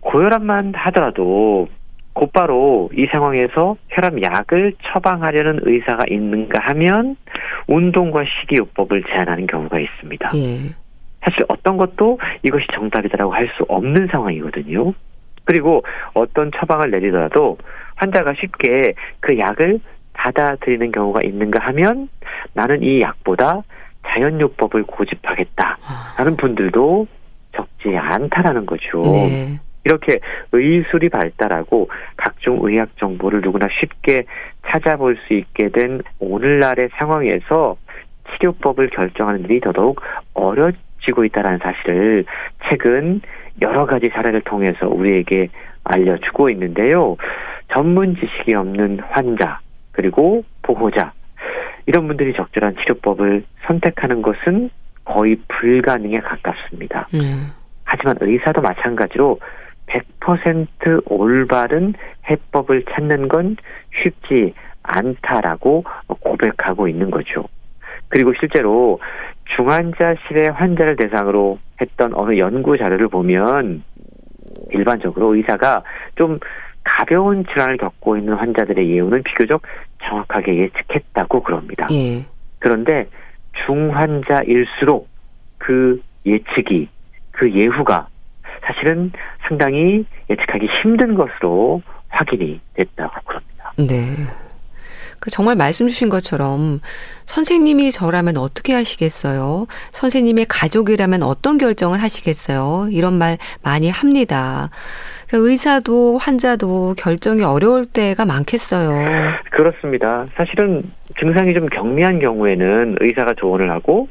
[0.00, 1.68] 고혈압만 하더라도
[2.14, 7.16] 곧바로 이 상황에서 혈압약을 처방하려는 의사가 있는가 하면
[7.66, 10.30] 운동과 식이요법을 제한하는 경우가 있습니다.
[10.34, 10.81] 예.
[11.22, 14.94] 사실 어떤 것도 이것이 정답이다라고 할 수 없는 상황이거든요.
[15.44, 15.82] 그리고
[16.14, 17.58] 어떤 처방을 내리더라도
[17.96, 19.80] 환자가 쉽게 그 약을
[20.14, 22.08] 받아들이는 경우가 있는가 하면
[22.54, 23.62] 나는 이 약보다
[24.06, 27.06] 자연요법을 고집하겠다라는 분들도
[27.54, 29.02] 적지 않다라는 거죠.
[29.02, 29.58] 네.
[29.84, 30.20] 이렇게
[30.52, 34.24] 의술이 발달하고 각종 의학 정보를 누구나 쉽게
[34.66, 37.76] 찾아볼 수 있게 된 오늘날의 상황에서
[38.32, 40.00] 치료법을 결정하는 일이 더더욱
[40.34, 40.70] 어려
[41.04, 42.24] 지고 있다는 사실을
[42.68, 43.20] 최근
[43.60, 45.48] 여러 가지 사례를 통해서 우리에게
[45.84, 47.16] 알려주고 있는데요.
[47.72, 49.60] 전문 지식이 없는 환자,
[49.92, 51.12] 그리고 보호자,
[51.86, 54.70] 이런 분들이 적절한 치료법을 선택하는 것은
[55.04, 57.08] 거의 불가능에 가깝습니다.
[57.14, 57.50] 음.
[57.84, 59.38] 하지만 의사도 마찬가지로
[59.86, 61.94] 100% 올바른
[62.30, 63.56] 해법을 찾는 건
[64.02, 67.48] 쉽지 않다라고 고백하고 있는 거죠.
[68.08, 69.00] 그리고 실제로
[69.56, 73.82] 중환자실의 환자를 대상으로 했던 어느 연구 자료를 보면
[74.70, 75.82] 일반적으로 의사가
[76.16, 76.38] 좀
[76.84, 79.62] 가벼운 질환을 겪고 있는 환자들의 예후는 비교적
[80.02, 81.86] 정확하게 예측했다고 그럽니다.
[81.92, 82.24] 예.
[82.58, 83.06] 그런데
[83.66, 85.08] 중환자일수록
[85.58, 86.88] 그 예측이
[87.30, 88.08] 그 예후가
[88.62, 89.12] 사실은
[89.48, 93.72] 상당히 예측하기 힘든 것으로 확인이 됐다고 그럽니다.
[93.76, 94.14] 네.
[95.22, 96.80] 그 정말 말씀 주신 것처럼
[97.26, 99.68] 선생님이 저라면 어떻게 하시겠어요?
[99.92, 102.88] 선생님의 가족이라면 어떤 결정을 하시겠어요?
[102.90, 104.70] 이런 말 많이 합니다.
[105.28, 108.90] 그러니까 의사도 환자도 결정이 어려울 때가 많겠어요.
[109.52, 110.26] 그렇습니다.
[110.34, 110.82] 사실은
[111.20, 114.08] 증상이 좀 경미한 경우에는 의사가 조언을 하고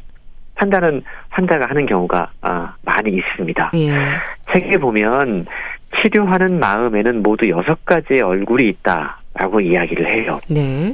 [0.55, 3.71] 판단은 환자가 하는 경우가 아, 많이 있습니다.
[3.73, 3.91] 예.
[4.53, 5.45] 책에 보면
[6.01, 10.39] 치료하는 마음에는 모두 여섯 가지의 얼굴이 있다 라고 이야기를 해요.
[10.49, 10.93] 네.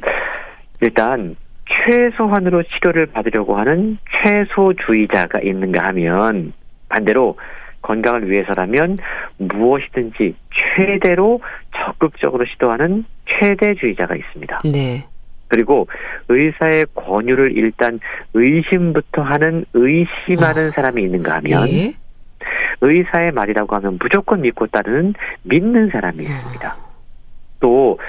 [0.82, 1.36] 일단
[1.70, 6.54] 최소한으로 치료를 받으려고 하는 최소주의자가 있는가 하면
[6.90, 7.38] 반대로
[7.82, 9.00] 건강을 위해서라면
[9.38, 10.36] 무엇이든지
[10.76, 11.42] 최대로
[11.76, 14.62] 적극적으로 시도하는 최대주의자가 있습니다.
[14.66, 15.06] 네.
[15.48, 15.88] 그리고
[16.28, 18.00] 의사의 권유를 일단
[18.34, 20.72] 의심부터 하는 의심하는 어.
[20.72, 21.94] 사람이 있는가 하면 네.
[22.82, 25.14] 의사의 말이라고 하면 무조건 믿고 따르는
[25.44, 26.30] 믿는 사람이 어.
[26.30, 26.87] 있습니다.
[27.60, 27.99] 또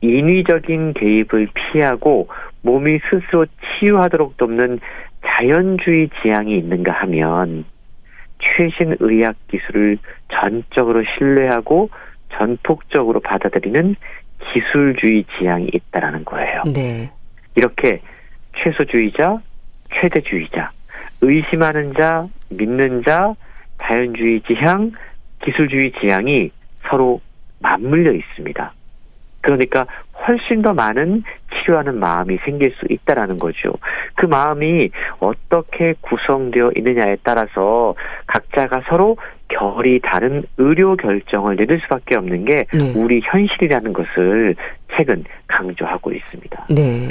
[0.00, 2.28] 인위적인 개입을 피하고
[2.62, 3.46] 몸이 스스로
[3.78, 4.80] 치유하도록 돕는
[5.26, 7.64] 자연주의 지향이 있는가 하면
[8.40, 9.98] 최신 의학 기술을
[10.32, 11.90] 전적으로 신뢰하고
[12.32, 13.96] 전폭적으로 받아들이는
[14.52, 16.62] 기술주의 지향이 있다라는 거예요.
[16.72, 17.10] 네.
[17.56, 18.00] 이렇게
[18.56, 19.40] 최소주의자,
[19.94, 20.70] 최대주의자,
[21.20, 23.34] 의심하는 자, 믿는 자,
[23.82, 24.92] 자연주의 지향,
[25.44, 26.50] 기술주의 지향이
[26.88, 27.20] 서로
[27.60, 28.72] 맞물려 있습니다.
[29.40, 29.86] 그러니까
[30.26, 31.22] 훨씬 더 많은
[31.54, 33.72] 치료하는 마음이 생길 수 있다라는 거죠.
[34.16, 37.94] 그 마음이 어떻게 구성되어 있느냐에 따라서
[38.26, 39.16] 각자가 서로
[39.48, 42.92] 결이 다른 의료 결정을 내릴 수밖에 없는 게 네.
[42.94, 44.54] 우리 현실이라는 것을
[44.96, 46.66] 최근 강조하고 있습니다.
[46.70, 47.08] 네.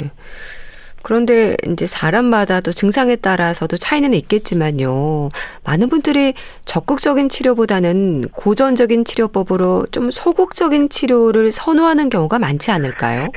[1.08, 5.30] 그런데 이제 사람마다 또 증상에 따라서도 차이는 있겠지만요.
[5.64, 6.34] 많은 분들이
[6.66, 13.28] 적극적인 치료보다는 고전적인 치료법으로 좀 소극적인 치료를 선호하는 경우가 많지 않을까요?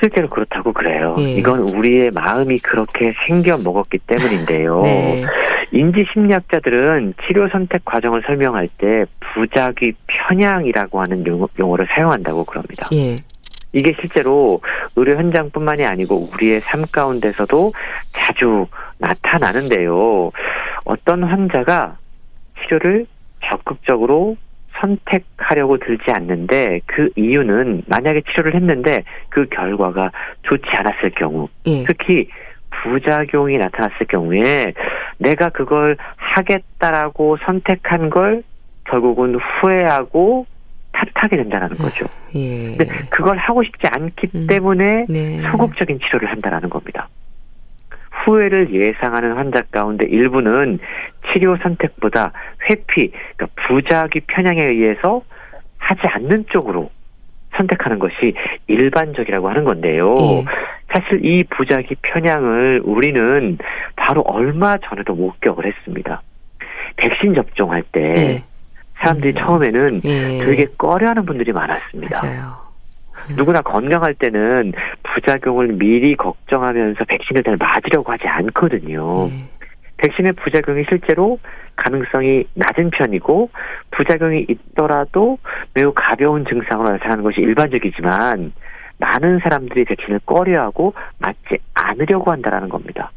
[0.00, 1.14] 실제로 그렇다고 그래요.
[1.20, 1.34] 예.
[1.34, 4.80] 이건 우리의 마음이 그렇게 생겨 먹었기 때문인데요.
[4.82, 5.24] 네.
[5.70, 12.88] 인지 심리학자들은 치료 선택 과정을 설명할 때 부작위 편향이라고 하는 용어, 를 사용한다고 그럽니다.
[12.92, 13.18] 예.
[13.72, 14.60] 이게 실제로
[14.96, 17.72] 의료 현장뿐만이 아니고 우리의 삶 가운데서도
[18.10, 18.66] 자주
[18.98, 20.30] 나타나는데요.
[20.84, 21.96] 어떤 환자가
[22.62, 23.06] 치료를
[23.44, 24.36] 적극적으로
[24.80, 30.10] 선택하려고 들지 않는데 그 이유는 만약에 치료를 했는데 그 결과가
[30.42, 31.84] 좋지 않았을 경우 예.
[31.86, 32.28] 특히
[32.82, 34.72] 부작용이 나타났을 경우에
[35.18, 38.42] 내가 그걸 하겠다라고 선택한 걸
[38.84, 40.46] 결국은 후회하고
[41.14, 42.06] 탓하게 된다는 거죠.
[42.34, 42.76] 예.
[42.76, 44.46] 근데 그걸 하고 싶지 않기 음.
[44.46, 45.40] 때문에 네.
[45.50, 47.08] 소극적인 치료를 한다는 겁니다.
[48.24, 50.78] 후회를 예상하는 환자 가운데 일부는
[51.32, 52.32] 치료 선택보다
[52.68, 55.22] 회피, 그러니까 부작위 편향에 의해서
[55.78, 56.90] 하지 않는 쪽으로
[57.56, 58.34] 선택하는 것이
[58.66, 60.14] 일반적이라고 하는 건데요.
[60.18, 60.44] 예.
[60.92, 63.58] 사실 이 부작위 편향을 우리는
[63.96, 66.22] 바로 얼마 전에도 목격을 했습니다.
[66.96, 68.49] 백신 접종할 때 예.
[69.00, 69.42] 사람들이 음.
[69.42, 70.44] 처음에는 예.
[70.44, 72.20] 되게 꺼려하는 분들이 많았습니다.
[72.22, 72.56] 맞아요.
[73.30, 73.36] 음.
[73.36, 74.72] 누구나 건강할 때는
[75.02, 79.28] 부작용을 미리 걱정하면서 백신을 잘 맞으려고 하지 않거든요.
[79.30, 79.50] 예.
[79.96, 81.38] 백신의 부작용이 실제로
[81.76, 83.50] 가능성이 낮은 편이고
[83.90, 85.38] 부작용이 있더라도
[85.74, 88.52] 매우 가벼운 증상으로 나타나는 것이 일반적이지만
[88.98, 93.12] 많은 사람들이 백신을 꺼려하고 맞지 않으려고 한다라는 겁니다.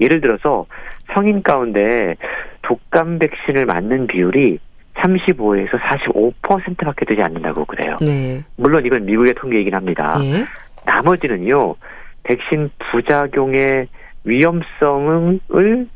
[0.00, 0.66] 예를 들어서
[1.12, 2.16] 성인 가운데
[2.62, 4.58] 독감 백신을 맞는 비율이
[5.04, 7.96] 35에서 45%밖에 되지 않는다고 그래요.
[8.00, 8.40] 네.
[8.56, 10.18] 물론 이건 미국의 통계이긴 합니다.
[10.18, 10.44] 네.
[10.86, 11.74] 나머지는요,
[12.24, 13.88] 백신 부작용의
[14.24, 15.88] 위험성을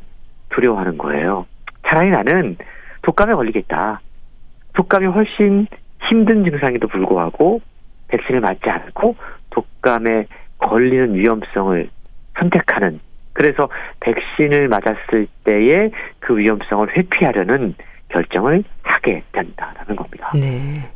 [0.51, 1.47] 두려워하는 거예요.
[1.87, 2.57] 차라리 나는
[3.03, 4.01] 독감에 걸리겠다.
[4.75, 5.67] 독감이 훨씬
[6.09, 7.61] 힘든 증상에도 불구하고
[8.09, 9.17] 백신을 맞지 않고
[9.51, 10.27] 독감에
[10.59, 11.89] 걸리는 위험성을
[12.39, 13.01] 선택하는
[13.33, 13.69] 그래서
[14.01, 17.75] 백신을 맞았을 때의 그 위험성을 회피하려는
[18.09, 20.33] 결정을 하게 된다라는 겁니다.
[20.35, 20.91] 네.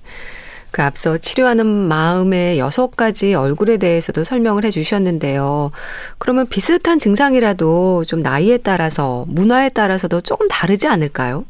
[0.70, 5.70] 그 앞서 치료하는 마음의 여섯 가지 얼굴에 대해서도 설명을 해 주셨는데요.
[6.18, 11.44] 그러면 비슷한 증상이라도 좀 나이에 따라서 문화에 따라서도 조금 다르지 않을까요?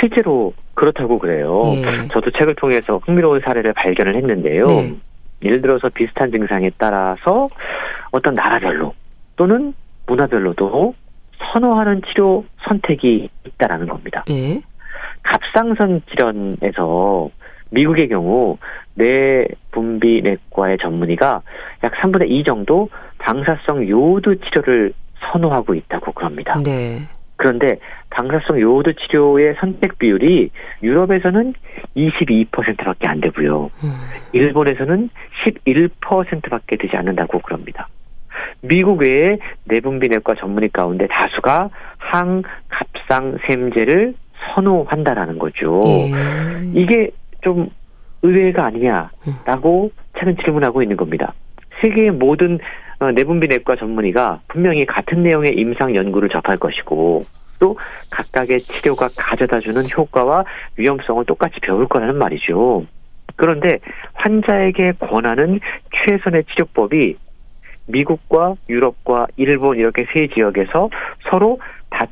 [0.00, 1.62] 실제로 그렇다고 그래요.
[1.76, 2.08] 예.
[2.12, 4.66] 저도 책을 통해서 흥미로운 사례를 발견을 했는데요.
[4.66, 4.94] 네.
[5.42, 7.48] 예를 들어서 비슷한 증상에 따라서
[8.10, 8.94] 어떤 나라별로
[9.36, 9.74] 또는
[10.06, 10.94] 문화별로도
[11.52, 14.24] 선호하는 치료 선택이 있다라는 겁니다.
[14.30, 14.60] 예.
[15.28, 17.30] 갑상선 질환에서
[17.70, 18.58] 미국의 경우
[18.94, 21.42] 뇌분비내과의 전문의가
[21.84, 26.58] 약 3분의 2 정도 방사성 요오드 치료를 선호하고 있다고 그럽니다.
[26.64, 27.02] 네.
[27.36, 27.76] 그런데
[28.10, 30.50] 방사성 요오드 치료의 선택 비율이
[30.82, 31.52] 유럽에서는
[31.96, 33.70] 22%밖에 안 되고요.
[33.84, 33.92] 음.
[34.32, 35.10] 일본에서는
[35.44, 37.86] 11%밖에 되지 않는다고 그럽니다.
[38.62, 41.68] 미국 외에 내분비내과 전문의 가운데 다수가
[41.98, 44.14] 항갑상샘제를
[44.54, 45.82] 선호한다라는 거죠.
[45.86, 46.10] 예.
[46.74, 47.10] 이게
[47.42, 47.68] 좀
[48.22, 51.32] 의외가 아니냐라고 최근 질문하고 있는 겁니다.
[51.80, 52.58] 세계의 모든
[53.00, 57.24] 어, 내분비 내과 전문의가 분명히 같은 내용의 임상 연구를 접할 것이고
[57.60, 57.76] 또
[58.10, 60.44] 각각의 치료가 가져다주는 효과와
[60.76, 62.86] 위험성을 똑같이 배울 거라는 말이죠.
[63.36, 63.78] 그런데
[64.14, 65.60] 환자에게 권하는
[65.92, 67.16] 최선의 치료법이
[67.86, 70.90] 미국과 유럽과 일본 이렇게 세 지역에서
[71.30, 71.60] 서로
[71.90, 72.06] 다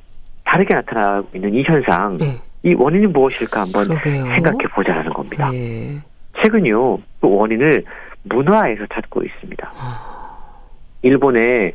[0.47, 2.39] 다르게 나타나고 있는 이 현상, 네.
[2.63, 4.25] 이 원인이 무엇일까 한번 그러게요.
[4.25, 5.51] 생각해 보자라는 겁니다.
[5.51, 5.99] 네.
[6.41, 7.85] 최근요, 그 원인을
[8.23, 9.73] 문화에서 찾고 있습니다.
[9.77, 10.37] 아.
[11.03, 11.73] 일본의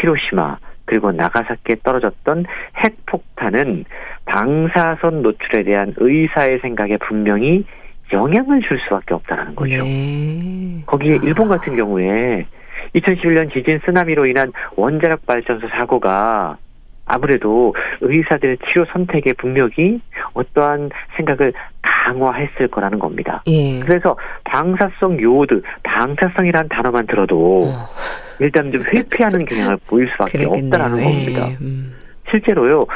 [0.00, 2.44] 히로시마 그리고 나가사키에 떨어졌던
[2.76, 3.84] 핵폭탄은
[4.24, 7.64] 방사선 노출에 대한 의사의 생각에 분명히
[8.12, 9.82] 영향을 줄 수밖에 없다는 거죠.
[9.84, 10.82] 네.
[10.86, 12.46] 거기에 일본 같은 경우에
[12.94, 16.58] 2011년 지진 쓰나미로 인한 원자력 발전소 사고가
[17.04, 20.00] 아무래도 의사들의 치료 선택에 분명히
[20.34, 23.42] 어떠한 생각을 강화했을 거라는 겁니다.
[23.46, 23.80] 예.
[23.80, 27.86] 그래서 방사성 요오드, 방사성이라는 단어만 들어도 어.
[28.38, 30.66] 일단 좀 회피하는 경향을 보일 수밖에 그러겠네요.
[30.66, 31.04] 없다라는 예.
[31.04, 31.48] 겁니다.
[31.60, 31.94] 음.
[32.30, 32.86] 실제로요,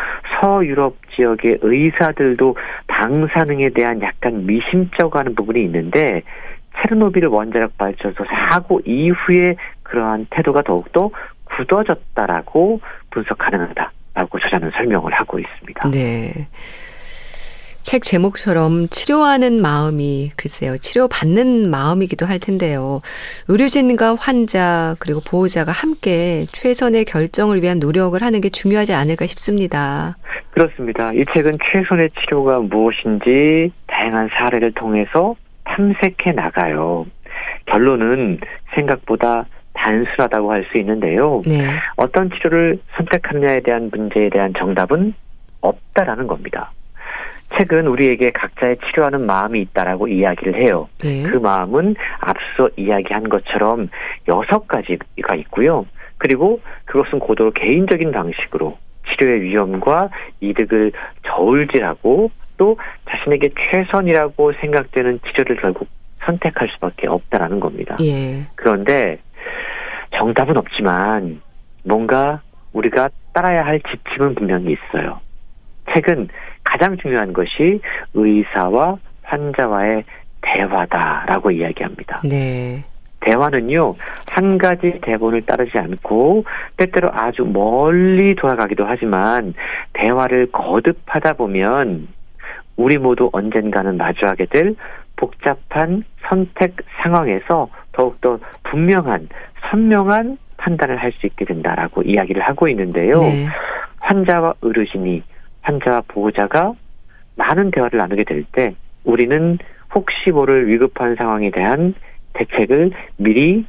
[0.40, 6.22] 서유럽 지역의 의사들도 방사능에 대한 약간 미심쩍어하는 부분이 있는데
[6.76, 11.10] 체르노빌 원자력 발전소 사고 이후에 그러한 태도가 더욱더
[11.56, 12.80] 굳어졌다라고
[13.10, 15.90] 분석 가능하다라고 저자는 설명을 하고 있습니다.
[15.90, 16.48] 네.
[17.86, 23.00] 책 제목처럼 치료하는 마음이 글쎄요 치료받는 마음이기도 할 텐데요
[23.46, 30.16] 의료진과 환자 그리고 보호자가 함께 최선의 결정을 위한 노력을 하는 게 중요하지 않을까 싶습니다.
[30.50, 31.12] 그렇습니다.
[31.12, 37.06] 이 책은 최선의 치료가 무엇인지 다양한 사례를 통해서 탐색해 나가요.
[37.66, 38.40] 결론은
[38.74, 39.46] 생각보다
[39.76, 41.42] 단순하다고 할 수 있는데요.
[41.46, 41.60] 네.
[41.96, 45.14] 어떤 치료를 선택하느냐에 대한 문제에 대한 정답은
[45.60, 46.72] 없다라는 겁니다.
[47.56, 50.88] 책은 우리에게 각자의 치료하는 마음이 있다라고 이야기를 해요.
[50.98, 51.22] 네.
[51.22, 53.88] 그 마음은 앞서 이야기한 것처럼
[54.28, 55.86] 여섯 가지가 있고요.
[56.18, 58.76] 그리고 그것은 고도로 개인적인 방식으로
[59.08, 60.10] 치료의 위험과
[60.40, 60.92] 이득을
[61.26, 65.88] 저울질하고 또 자신에게 최선이라고 생각되는 치료를 결국
[66.24, 67.96] 선택할 수밖에 없다라는 겁니다.
[68.00, 68.40] 예.
[68.56, 69.18] 그런데
[70.16, 71.40] 정답은 없지만
[71.84, 72.40] 뭔가
[72.72, 75.20] 우리가 따라야 할 지침은 분명히 있어요.
[75.94, 76.28] 책은
[76.64, 77.80] 가장 중요한 것이
[78.14, 80.04] 의사와 환자와의
[80.42, 82.22] 대화다라고 이야기합니다.
[82.24, 82.84] 네.
[83.20, 83.96] 대화는요,
[84.30, 86.44] 한 가지 대본을 따르지 않고,
[86.76, 89.54] 때때로 아주 멀리 돌아가기도 하지만,
[89.94, 92.06] 대화를 거듭하다 보면,
[92.76, 94.76] 우리 모두 언젠가는 마주하게 될
[95.16, 99.28] 복잡한 선택 상황에서 더욱더 분명한
[99.70, 103.20] 선명한 판단을 할 수 있게 된다라고 이야기를 하고 있는데요.
[103.20, 103.46] 네.
[104.00, 105.22] 환자와 의료진이
[105.62, 106.72] 환자와 보호자가
[107.36, 108.74] 많은 대화를 나누게 될 때
[109.04, 109.58] 우리는
[109.94, 111.94] 혹시 모를 위급한 상황에 대한
[112.34, 113.64] 대책을 미리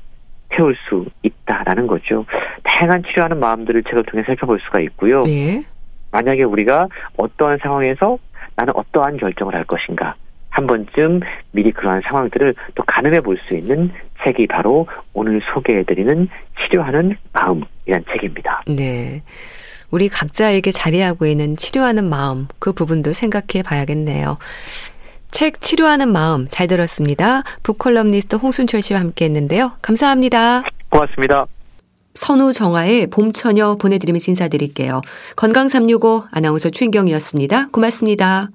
[0.55, 2.25] 세울 수 있다라는 거죠.
[2.63, 5.23] 다양한 치료하는 마음들을 책을 통해 살펴볼 수가 있고요.
[5.23, 5.63] 네.
[6.11, 8.17] 만약에 우리가 어떠한 상황에서
[8.55, 10.15] 나는 어떠한 결정을 할 것인가
[10.57, 11.19] 한 번쯤
[11.51, 13.91] 미리 그러한 상황들을 또 가늠해 볼 수 있는
[14.23, 16.27] 책이 바로 오늘 소개해드리는
[16.59, 18.63] 치료하는 마음이란 책입니다.
[18.65, 19.21] 네.
[19.91, 24.39] 우리 각자에게 자리하고 있는 치료하는 마음, 그 부분도 생각해 봐야겠네요.
[25.29, 27.43] 책 치료하는 마음 잘 들었습니다.
[27.61, 29.73] 북컬럼니스트 홍순철 씨와 함께 했는데요.
[29.83, 30.63] 감사합니다.
[30.89, 31.45] 고맙습니다.
[32.15, 35.01] 선우 정아의 봄처녀 보내드리면서 인사드릴게요.
[35.35, 37.67] 건강365 아나운서 최인경이었습니다.
[37.71, 38.49] 고맙습니다.